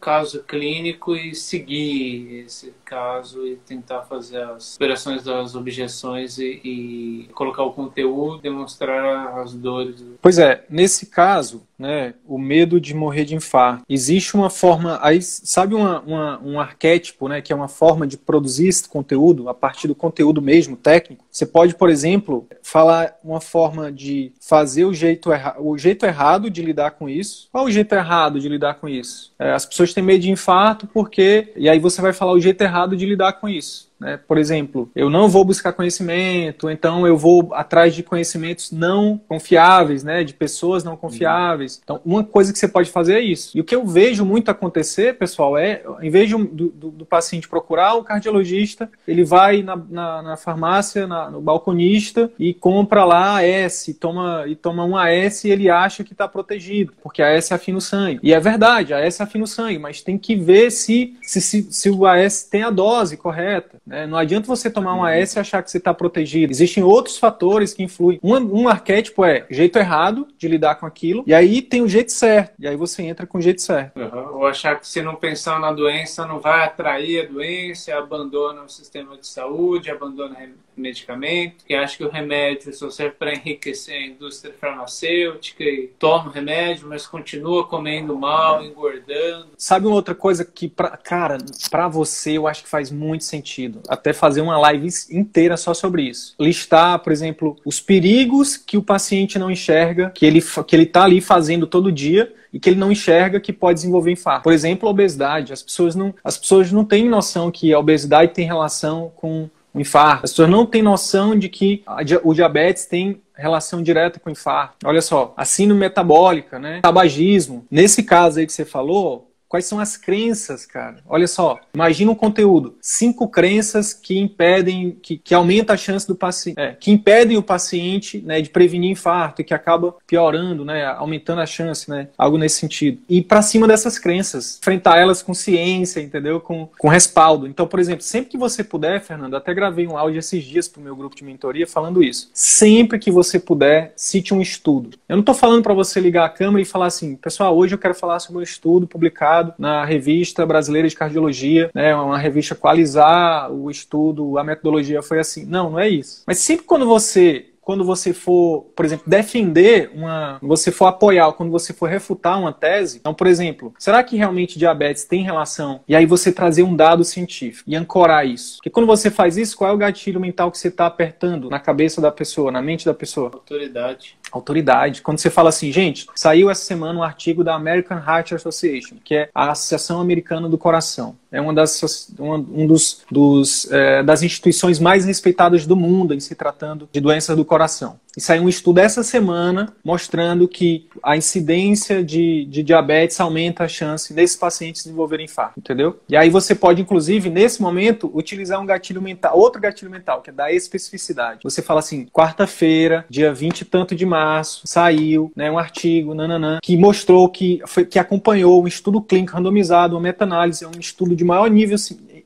[0.00, 7.28] caso clínico e seguir esse caso e tentar fazer as operações das objeções e, e
[7.34, 10.02] colocar o conteúdo, demonstrar as dores.
[10.20, 13.82] Pois é, nesse caso, né, o medo de morrer de infarto.
[13.88, 18.18] Existe uma forma, aí sabe uma, uma, um arquétipo, né, que é uma forma de
[18.18, 21.24] produzir esse conteúdo a partir do conteúdo mesmo técnico.
[21.30, 26.50] Você pode, por exemplo, falar uma forma de fazer o jeito, erra o jeito errado
[26.50, 27.48] de lidar com isso.
[27.52, 29.32] Qual o jeito errado de lidar com isso?
[29.38, 32.60] É, as pessoas têm medo de infarto porque, e aí você vai falar o jeito
[32.62, 33.89] errado de lidar com isso.
[34.00, 34.18] Né?
[34.26, 40.02] Por exemplo, eu não vou buscar conhecimento, então eu vou atrás de conhecimentos não confiáveis,
[40.02, 40.24] né?
[40.24, 41.80] de pessoas não confiáveis.
[41.84, 43.56] Então, uma coisa que você pode fazer é isso.
[43.56, 47.48] E o que eu vejo muito acontecer, pessoal, é, em vez do, do, do paciente
[47.48, 53.36] procurar o cardiologista, ele vai na, na, na farmácia, na, no balconista e compra lá
[53.36, 57.28] a S, toma, e toma um AS e ele acha que está protegido, porque a
[57.28, 58.20] S afina o sangue.
[58.22, 61.68] E é verdade, a S afina o sangue, mas tem que ver se, se, se,
[61.70, 63.78] se o AS tem a dose correta.
[63.90, 64.06] Né?
[64.06, 66.52] Não adianta você tomar um AS e achar que você está protegido.
[66.52, 68.20] Existem outros fatores que influem.
[68.22, 72.12] Um, um arquétipo é jeito errado de lidar com aquilo, e aí tem o jeito
[72.12, 72.52] certo.
[72.58, 73.98] E aí você entra com o jeito certo.
[73.98, 74.36] Uhum.
[74.36, 78.68] Ou achar que se não pensar na doença, não vai atrair a doença, abandona o
[78.68, 80.36] sistema de saúde, abandona
[80.80, 86.28] medicamento, que acha que o remédio só serve para enriquecer a indústria farmacêutica e toma
[86.28, 89.48] o remédio, mas continua comendo mal, engordando.
[89.56, 91.38] Sabe uma outra coisa que, pra, cara,
[91.70, 96.02] para você eu acho que faz muito sentido, até fazer uma live inteira só sobre
[96.02, 96.34] isso.
[96.40, 101.04] Listar, por exemplo, os perigos que o paciente não enxerga, que ele, que ele tá
[101.04, 104.42] ali fazendo todo dia, e que ele não enxerga que pode desenvolver infarto.
[104.42, 105.52] Por exemplo, a obesidade.
[105.52, 110.24] As pessoas não, as pessoas não têm noção que a obesidade tem relação com infarto.
[110.24, 111.82] As pessoas não têm noção de que
[112.24, 114.76] o diabetes tem relação direta com o infarto.
[114.84, 116.80] Olha só, a síndrome metabólica, né?
[116.82, 117.64] Tabagismo.
[117.70, 120.98] Nesse caso aí que você falou, Quais são as crenças, cara?
[121.08, 122.76] Olha só, imagina um conteúdo.
[122.80, 127.42] Cinco crenças que impedem, que, que aumenta a chance do paciente, é, que impedem o
[127.42, 132.38] paciente né, de prevenir infarto e que acaba piorando, né, aumentando a chance, né, algo
[132.38, 133.02] nesse sentido.
[133.08, 136.38] E para cima dessas crenças, enfrentar elas com ciência, entendeu?
[136.38, 137.48] Com, com respaldo.
[137.48, 140.78] Então, por exemplo, sempre que você puder, Fernando, até gravei um áudio esses dias para
[140.78, 142.30] o meu grupo de mentoria falando isso.
[142.32, 144.90] Sempre que você puder, cite um estudo.
[145.08, 147.78] Eu não estou falando para você ligar a câmera e falar assim, pessoal, hoje eu
[147.78, 152.54] quero falar sobre um estudo publicado publicado na revista brasileira de cardiologia, né, uma revista
[152.54, 155.44] qualizar o estudo, a metodologia foi assim.
[155.44, 156.22] Não, não é isso.
[156.26, 160.38] Mas sempre quando você quando você for, por exemplo, defender uma.
[160.42, 162.98] Você for apoiar, quando você for refutar uma tese.
[162.98, 165.80] Então, por exemplo, será que realmente diabetes tem relação?
[165.86, 168.56] E aí você trazer um dado científico e ancorar isso.
[168.56, 171.60] Porque quando você faz isso, qual é o gatilho mental que você está apertando na
[171.60, 173.30] cabeça da pessoa, na mente da pessoa?
[173.32, 175.02] Autoridade autoridade.
[175.02, 179.14] Quando você fala assim, gente, saiu essa semana um artigo da American Heart Association, que
[179.14, 181.16] é a Associação Americana do Coração.
[181.32, 186.20] É uma das, uma, um dos, dos é, das instituições mais respeitadas do mundo em
[186.20, 187.98] se tratando de doenças do coração.
[188.16, 193.68] E saiu um estudo essa semana mostrando que a incidência de, de diabetes aumenta a
[193.68, 196.00] chance desses pacientes desenvolverem infarto, entendeu?
[196.08, 200.30] E aí você pode, inclusive, nesse momento, utilizar um gatilho mental, outro gatilho mental, que
[200.30, 201.40] é da especificidade.
[201.44, 206.58] Você fala assim, quarta-feira, dia 20 e tanto de março, saiu né, um artigo, nananã,
[206.62, 211.24] que mostrou que, foi, que acompanhou um estudo clínico randomizado, uma meta-análise, um estudo de
[211.24, 211.78] maior nível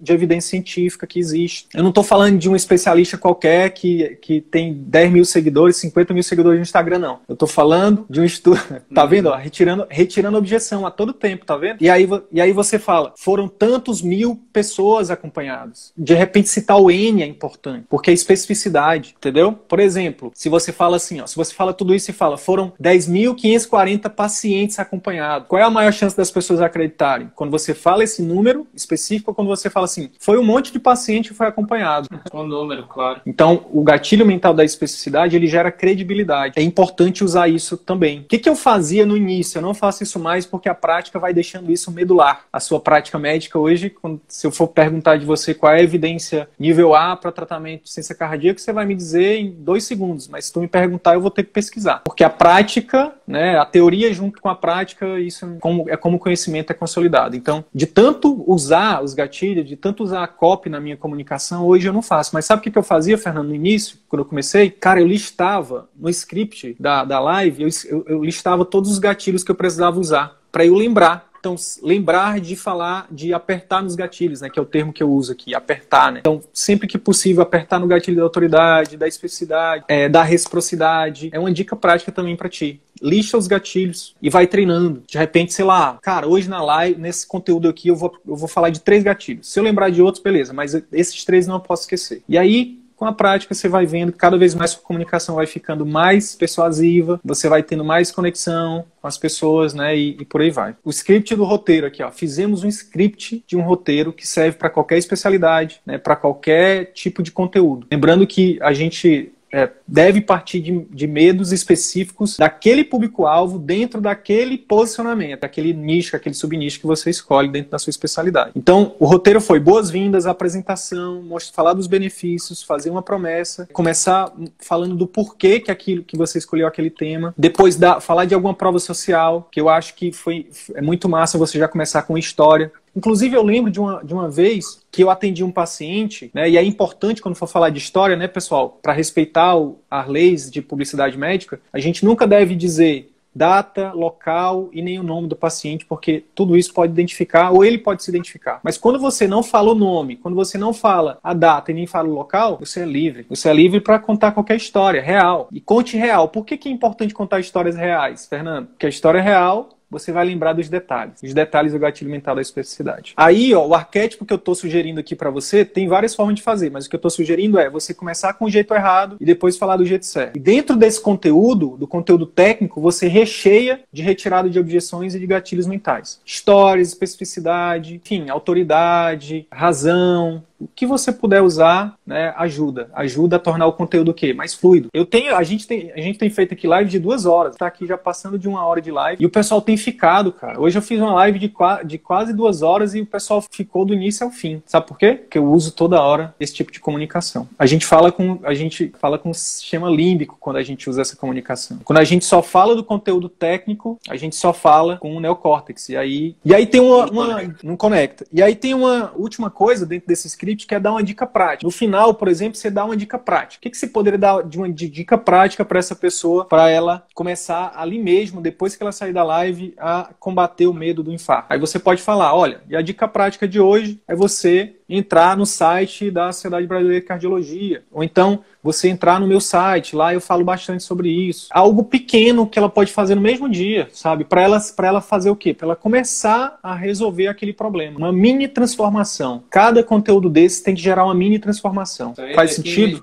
[0.04, 1.66] de evidência científica que existe.
[1.74, 6.14] Eu não estou falando de um especialista qualquer que, que tem 10 mil seguidores, 50
[6.14, 7.20] mil seguidores no Instagram, não.
[7.28, 8.60] Eu estou falando de um estudo.
[8.94, 9.08] tá uhum.
[9.08, 9.28] vendo?
[9.28, 11.78] Ó, retirando, retirando objeção a todo tempo, tá vendo?
[11.80, 15.92] E aí, e aí você fala, foram tantos mil pessoas acompanhadas.
[15.96, 19.52] De repente, citar o N é importante, porque é especificidade, entendeu?
[19.52, 22.72] Por exemplo, se você fala assim, ó, se você fala tudo isso e fala, foram
[22.80, 27.30] 10.540 pacientes acompanhados, qual é a maior chance das pessoas acreditarem?
[27.34, 30.72] Quando você fala esse número específico ou quando você fala assim, assim, foi um monte
[30.72, 32.08] de paciente que foi acompanhado.
[32.32, 33.20] O número, claro.
[33.24, 36.54] Então, o gatilho mental da especificidade, ele gera credibilidade.
[36.56, 38.20] É importante usar isso também.
[38.20, 39.58] O que, que eu fazia no início?
[39.58, 42.44] Eu não faço isso mais porque a prática vai deixando isso medular.
[42.52, 45.82] A sua prática médica hoje, quando, se eu for perguntar de você qual é a
[45.82, 50.28] evidência nível A para tratamento de ciência cardíaca, você vai me dizer em dois segundos.
[50.28, 52.02] Mas se tu me perguntar, eu vou ter que pesquisar.
[52.04, 56.16] Porque a prática, né, a teoria junto com a prática, isso é como, é como
[56.16, 57.36] o conhecimento é consolidado.
[57.36, 61.88] Então, de tanto usar os gatilhos, de tanto usar a copy na minha comunicação, hoje
[61.88, 62.30] eu não faço.
[62.34, 64.70] Mas sabe o que eu fazia, Fernando, no início, quando eu comecei?
[64.70, 69.50] Cara, eu listava no script da, da live, eu, eu, listava todos os gatilhos que
[69.50, 74.48] eu precisava usar para eu lembrar então, lembrar de falar, de apertar nos gatilhos, né?
[74.48, 76.20] Que é o termo que eu uso aqui, apertar, né?
[76.20, 81.28] Então, sempre que possível, apertar no gatilho da autoridade, da especificidade, é, da reciprocidade.
[81.34, 82.80] É uma dica prática também para ti.
[83.02, 85.02] Lixa os gatilhos e vai treinando.
[85.06, 88.48] De repente, sei lá, cara, hoje na live, nesse conteúdo aqui, eu vou, eu vou
[88.48, 89.52] falar de três gatilhos.
[89.52, 92.22] Se eu lembrar de outros, beleza, mas esses três não posso esquecer.
[92.26, 95.46] E aí, com a prática você vai vendo que cada vez mais sua comunicação vai
[95.46, 99.96] ficando mais persuasiva, você vai tendo mais conexão com as pessoas, né?
[99.96, 100.74] E, e por aí vai.
[100.84, 102.10] O script do roteiro aqui, ó.
[102.10, 105.98] Fizemos um script de um roteiro que serve para qualquer especialidade, né?
[105.98, 107.86] Para qualquer tipo de conteúdo.
[107.90, 114.56] Lembrando que a gente é, deve partir de, de, medos específicos daquele público-alvo dentro daquele
[114.56, 118.52] posicionamento, daquele nicho, aquele subnicho que você escolhe dentro da sua especialidade.
[118.56, 124.96] Então, o roteiro foi boas-vindas, apresentação, mostrar, falar dos benefícios, fazer uma promessa, começar falando
[124.96, 128.78] do porquê que aquilo que você escolheu aquele tema, depois da, falar de alguma prova
[128.78, 133.34] social, que eu acho que foi é muito massa você já começar com história, Inclusive,
[133.34, 136.62] eu lembro de uma, de uma vez que eu atendi um paciente, né, e é
[136.62, 141.16] importante quando for falar de história, né, pessoal, para respeitar o, as leis de publicidade
[141.16, 146.24] médica, a gente nunca deve dizer data, local e nem o nome do paciente, porque
[146.34, 148.60] tudo isso pode identificar ou ele pode se identificar.
[148.62, 151.86] Mas quando você não fala o nome, quando você não fala a data e nem
[151.86, 153.26] fala o local, você é livre.
[153.28, 155.48] Você é livre para contar qualquer história real.
[155.50, 156.28] E conte real.
[156.28, 158.68] Por que, que é importante contar histórias reais, Fernando?
[158.68, 161.22] Porque a história real você vai lembrar dos detalhes.
[161.22, 163.14] Os detalhes do gatilho mental da especificidade.
[163.16, 166.42] Aí, ó, o arquétipo que eu estou sugerindo aqui para você tem várias formas de
[166.42, 169.24] fazer, mas o que eu estou sugerindo é você começar com o jeito errado e
[169.24, 170.36] depois falar do jeito certo.
[170.36, 175.26] E dentro desse conteúdo, do conteúdo técnico, você recheia de retirada de objeções e de
[175.26, 176.20] gatilhos mentais.
[176.24, 182.88] Histórias, especificidade, enfim, autoridade, razão, o que você puder usar, né, ajuda.
[182.94, 184.32] Ajuda a tornar o conteúdo o quê?
[184.32, 184.88] Mais fluido.
[184.94, 187.66] Eu tenho, a gente tem, a gente tem feito aqui live de duas horas, tá
[187.66, 190.58] aqui já passando de uma hora de live, e o pessoal tem ficado, cara.
[190.58, 191.52] Hoje eu fiz uma live de,
[191.84, 194.62] de quase duas horas e o pessoal ficou do início ao fim.
[194.64, 195.14] Sabe por quê?
[195.14, 197.46] Porque eu uso toda hora esse tipo de comunicação.
[197.58, 201.16] A gente fala com, a gente fala com sistema límbico quando a gente usa essa
[201.16, 201.78] comunicação.
[201.84, 205.90] Quando a gente só fala do conteúdo técnico, a gente só fala com o neocórtex.
[205.90, 208.26] E aí, e aí tem uma, uma não conecta.
[208.32, 211.66] E aí tem uma última coisa dentro desse script script quer dar uma dica prática.
[211.66, 213.58] No final, por exemplo, você dá uma dica prática.
[213.58, 217.06] O que, que você poderia dar de uma dica prática para essa pessoa, para ela
[217.14, 221.46] começar ali mesmo, depois que ela sair da live, a combater o medo do infarto?
[221.50, 225.46] Aí você pode falar: olha, e a dica prática de hoje é você entrar no
[225.46, 227.82] site da Sociedade Brasileira de Cardiologia.
[227.92, 231.48] Ou então você entrar no meu site, lá eu falo bastante sobre isso.
[231.50, 234.24] Algo pequeno que ela pode fazer no mesmo dia, sabe?
[234.24, 235.52] Para ela, ela fazer o quê?
[235.52, 237.98] Para ela começar a resolver aquele problema.
[237.98, 239.44] Uma mini transformação.
[239.50, 242.14] Cada conteúdo desse tem que gerar uma mini transformação.
[242.34, 243.02] Faz sentido?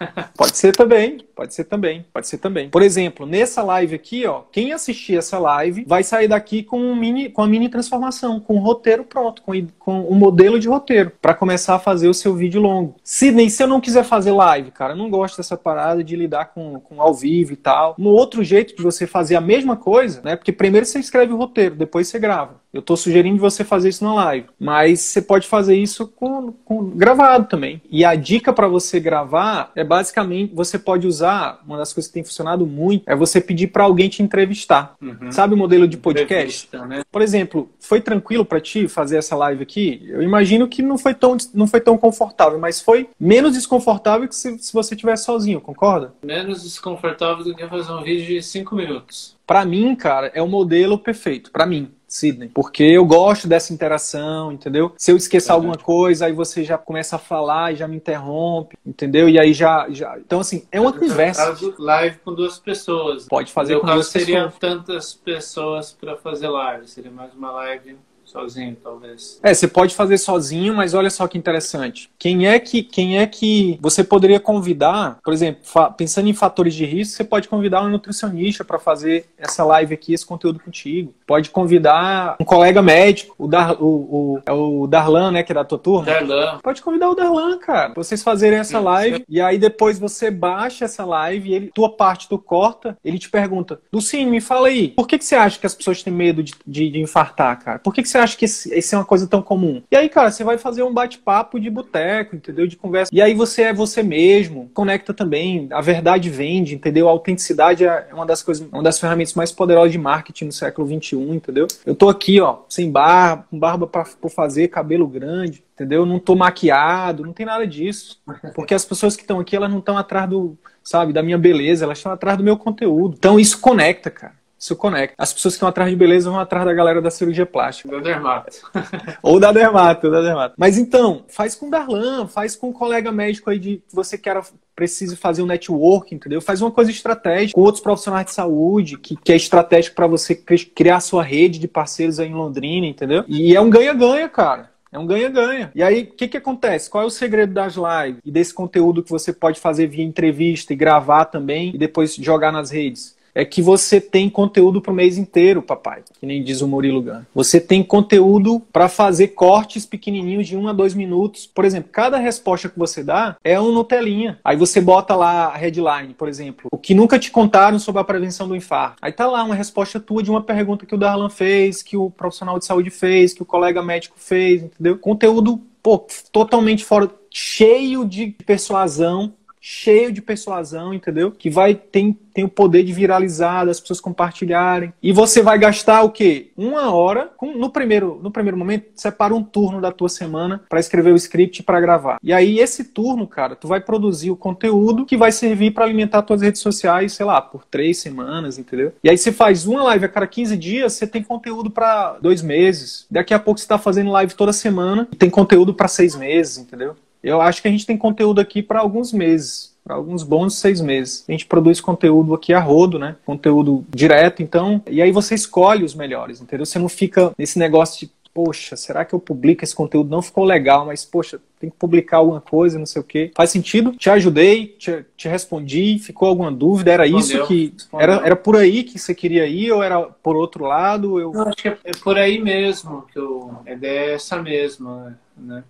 [0.36, 2.68] pode ser também, pode ser também, pode ser também.
[2.68, 6.94] Por exemplo, nessa live aqui, ó, quem assistir essa live vai sair daqui com um
[6.94, 11.12] mini, com a mini transformação, com um roteiro pronto, com, com um modelo de roteiro
[11.20, 12.96] para começar a fazer o seu vídeo longo.
[13.02, 14.94] Sidney, se eu não quiser fazer live, cara.
[14.94, 17.94] Não gosto dessa parada de lidar com, com ao vivo e tal.
[17.98, 20.36] Um outro jeito de você fazer a mesma coisa, né?
[20.36, 22.62] Porque primeiro você escreve o roteiro, depois você grava.
[22.72, 26.90] Eu estou sugerindo você fazer isso na live, mas você pode fazer isso com, com
[26.90, 27.80] gravado também.
[27.88, 32.14] E a dica para você gravar é basicamente você pode usar uma das coisas que
[32.14, 34.94] tem funcionado muito é você pedir para alguém te entrevistar.
[35.00, 35.30] Uhum.
[35.30, 36.68] Sabe o modelo de podcast?
[36.86, 37.02] Né?
[37.10, 40.04] Por exemplo, foi tranquilo para ti fazer essa live aqui?
[40.08, 44.34] Eu imagino que não foi tão não foi tão confortável, mas foi menos desconfortável que
[44.34, 46.12] se, se você tivesse sozinho, concorda?
[46.22, 49.36] Menos desconfortável do que fazer um vídeo de 5 minutos.
[49.46, 51.50] Para mim, cara, é o modelo perfeito.
[51.50, 51.90] Para mim.
[52.14, 52.48] Sidney.
[52.48, 54.92] Porque eu gosto dessa interação, entendeu?
[54.96, 58.76] Se eu esquecer alguma coisa, aí você já começa a falar e já me interrompe,
[58.86, 59.28] entendeu?
[59.28, 59.86] E aí já.
[59.90, 60.16] já...
[60.18, 61.56] Então, assim, é uma eu conversa.
[61.78, 63.26] Live com duas pessoas.
[63.26, 64.28] Pode fazer com duas pessoas.
[64.28, 69.38] Não seria tantas pessoas para fazer live, seria mais uma live sozinho, talvez.
[69.42, 72.10] É, você pode fazer sozinho, mas olha só que interessante.
[72.18, 75.62] Quem é que, quem é que você poderia convidar, por exemplo,
[75.96, 80.12] pensando em fatores de risco, você pode convidar um nutricionista para fazer essa live aqui,
[80.12, 81.14] esse conteúdo contigo.
[81.26, 85.54] Pode convidar um colega médico, o, Dar, o, o, é o Darlan, né, que é
[85.54, 86.06] da tua turma.
[86.06, 86.58] Darlan.
[86.62, 87.92] Pode convidar o Darlan, cara.
[87.94, 89.24] Vocês fazerem essa live sim.
[89.28, 93.28] e aí depois você baixa essa live e ele, tua parte tu corta, ele te
[93.28, 96.42] pergunta, Lucinho, me fala aí, por que, que você acha que as pessoas têm medo
[96.42, 97.78] de, de, de infartar, cara?
[97.78, 99.82] Por que, que você acha que isso é uma coisa tão comum?
[99.90, 102.66] E aí, cara, você vai fazer um bate-papo de boteco, entendeu?
[102.66, 103.10] De conversa.
[103.12, 107.08] E aí você é você mesmo, conecta também, a verdade vende, entendeu?
[107.08, 110.86] A autenticidade é uma das coisas, uma das ferramentas mais poderosas de marketing no século
[110.86, 111.66] XXI, entendeu?
[111.84, 116.06] Eu tô aqui, ó, sem barba, com barba pra, por fazer, cabelo grande, entendeu?
[116.06, 118.20] Não tô maquiado, não tem nada disso.
[118.54, 121.84] Porque as pessoas que estão aqui, elas não estão atrás do, sabe, da minha beleza,
[121.84, 123.16] elas estão atrás do meu conteúdo.
[123.18, 125.14] Então isso conecta, cara isso conecta.
[125.18, 127.90] As pessoas que estão atrás de beleza vão atrás da galera da cirurgia plástica.
[127.90, 128.56] Da dermato.
[129.22, 130.54] Ou da dermato, da dermato.
[130.56, 134.16] Mas então, faz com o Darlan, faz com um colega médico aí de que você
[134.16, 134.40] quer
[134.74, 136.40] precise fazer um network, entendeu?
[136.40, 140.34] Faz uma coisa estratégica com outros profissionais de saúde, que, que é estratégico para você
[140.34, 143.22] criar sua rede de parceiros aí em Londrina, entendeu?
[143.28, 144.70] E é um ganha-ganha, cara.
[144.90, 145.72] É um ganha-ganha.
[145.74, 146.88] E aí, o que, que acontece?
[146.88, 150.72] Qual é o segredo das lives e desse conteúdo que você pode fazer via entrevista
[150.72, 153.14] e gravar também e depois jogar nas redes?
[153.34, 157.02] É que você tem conteúdo para o mês inteiro, papai, que nem diz o Murilo
[157.02, 157.22] Gun.
[157.34, 161.46] Você tem conteúdo para fazer cortes pequenininhos de um a dois minutos.
[161.46, 164.38] Por exemplo, cada resposta que você dá é um Nutelinha.
[164.44, 168.04] Aí você bota lá a headline, por exemplo, o que nunca te contaram sobre a
[168.04, 168.96] prevenção do infarto.
[169.02, 172.10] Aí tá lá uma resposta tua de uma pergunta que o Darlan fez, que o
[172.10, 174.96] profissional de saúde fez, que o colega médico fez, entendeu?
[174.98, 179.32] Conteúdo, pô, totalmente fora, cheio de persuasão,
[179.66, 181.30] cheio de persuasão, entendeu?
[181.32, 184.92] Que vai tem, tem o poder de viralizar, das pessoas compartilharem.
[185.02, 186.50] E você vai gastar o quê?
[186.54, 190.78] Uma hora, com, no, primeiro, no primeiro momento, separa um turno da tua semana para
[190.78, 192.18] escrever o script para gravar.
[192.22, 196.20] E aí, esse turno, cara, tu vai produzir o conteúdo que vai servir para alimentar
[196.20, 198.92] tuas redes sociais, sei lá, por três semanas, entendeu?
[199.02, 202.42] E aí você faz uma live a cada 15 dias, você tem conteúdo para dois
[202.42, 203.06] meses.
[203.10, 206.58] Daqui a pouco você está fazendo live toda semana e tem conteúdo para seis meses,
[206.58, 206.94] entendeu?
[207.24, 209.74] Eu acho que a gente tem conteúdo aqui para alguns meses.
[209.82, 211.24] para alguns bons seis meses.
[211.28, 213.16] A gente produz conteúdo aqui a rodo, né?
[213.24, 214.82] Conteúdo direto, então.
[214.88, 216.64] E aí você escolhe os melhores, entendeu?
[216.64, 220.10] Você não fica nesse negócio de poxa, será que eu publico esse conteúdo?
[220.10, 223.30] Não ficou legal, mas poxa, tem que publicar alguma coisa, não sei o quê.
[223.32, 223.92] Faz sentido?
[223.92, 226.90] Te ajudei, te, te respondi, ficou alguma dúvida?
[226.90, 227.44] Era Respondeu.
[227.44, 227.74] isso que.
[227.96, 231.20] Era, era por aí que você queria ir ou era por outro lado?
[231.20, 231.30] Eu...
[231.32, 235.62] Não, acho que é, por aí mesmo, que eu, é dessa mesma, né?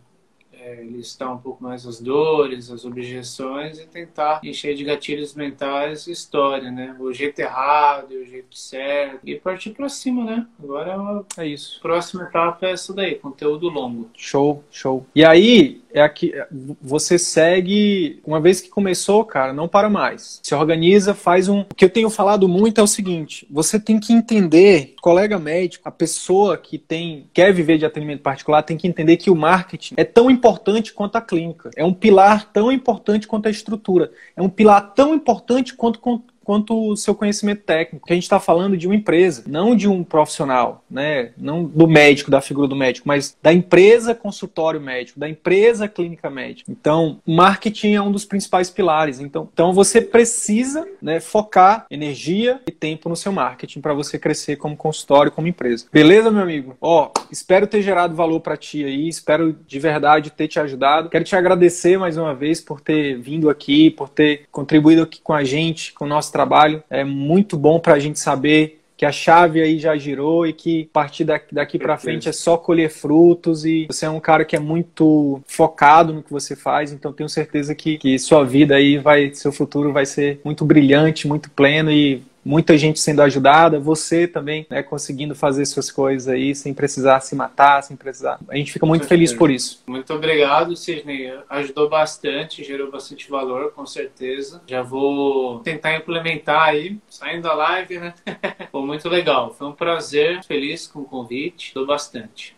[0.65, 6.07] É, listar um pouco mais as dores, as objeções e tentar encher de gatilhos mentais
[6.07, 6.97] história, né?
[6.99, 10.47] O jeito errado, o jeito certo e partir para cima, né?
[10.63, 10.97] Agora
[11.39, 11.79] é, é isso.
[11.83, 14.09] Próxima etapa é essa daí, conteúdo longo.
[14.17, 15.07] Show, show.
[15.15, 16.35] E aí, é aqui,
[16.83, 20.41] você segue, uma vez que começou, cara, não para mais.
[20.43, 21.61] Se organiza, faz um.
[21.61, 25.89] O que eu tenho falado muito é o seguinte: você tem que entender, colega médico,
[25.89, 29.95] a pessoa que tem quer viver de atendimento particular tem que entender que o marketing
[29.97, 31.71] é tão importante quanto a clínica.
[31.77, 34.11] É um pilar tão importante quanto a estrutura.
[34.37, 36.01] É um pilar tão importante quanto
[36.45, 38.07] quanto o seu conhecimento técnico.
[38.07, 41.33] Que a gente está falando de uma empresa, não de um profissional, né?
[41.37, 46.31] Não do médico, da figura do médico, mas da empresa consultório médico, da empresa clínica
[46.31, 46.71] médica.
[46.71, 49.21] Então, marketing é um dos principais pilares.
[49.21, 54.57] Então, então você precisa né, focar energia e tempo no seu marketing para você crescer
[54.57, 55.87] como consultório, como empresa.
[55.93, 56.77] Beleza, meu amigo?
[56.81, 61.09] Ó, espero ter gerado valor para ti aí, espero de verdade ter te ajudado.
[61.09, 65.33] Quero te agradecer mais uma vez por ter vindo aqui, por ter contribuído aqui com
[65.33, 66.83] a gente, com o nosso trabalho.
[66.91, 70.89] É muito bom para a gente saber que a chave aí já girou e que
[70.91, 74.45] a partir daqui, daqui para frente é só colher frutos e você é um cara
[74.45, 78.77] que é muito focado no que você faz, então tenho certeza que, que sua vida
[78.77, 83.81] aí vai, seu futuro vai ser muito brilhante, muito pleno e muita gente sendo ajudada,
[83.81, 88.39] você também né, conseguindo fazer suas coisas aí sem precisar se matar, sem precisar.
[88.49, 89.83] A gente fica muito feliz por isso.
[89.87, 91.33] Muito obrigado, Sidney.
[91.49, 94.61] Ajudou bastante, gerou bastante valor, com certeza.
[94.67, 98.15] Já vou tentar implementar aí, saindo da live, né?
[98.71, 99.55] Foi muito legal.
[99.55, 101.71] Foi um prazer, feliz com o convite.
[101.71, 102.55] Ajudou bastante.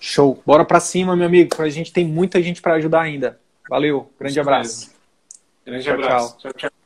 [0.00, 0.42] Show.
[0.44, 1.50] Bora pra cima, meu amigo.
[1.58, 3.40] A gente tem muita gente para ajudar ainda.
[3.68, 4.10] Valeu.
[4.18, 4.94] Grande abraço.
[5.64, 6.38] Grande tchau, abraço.
[6.38, 6.85] Tchau, tchau.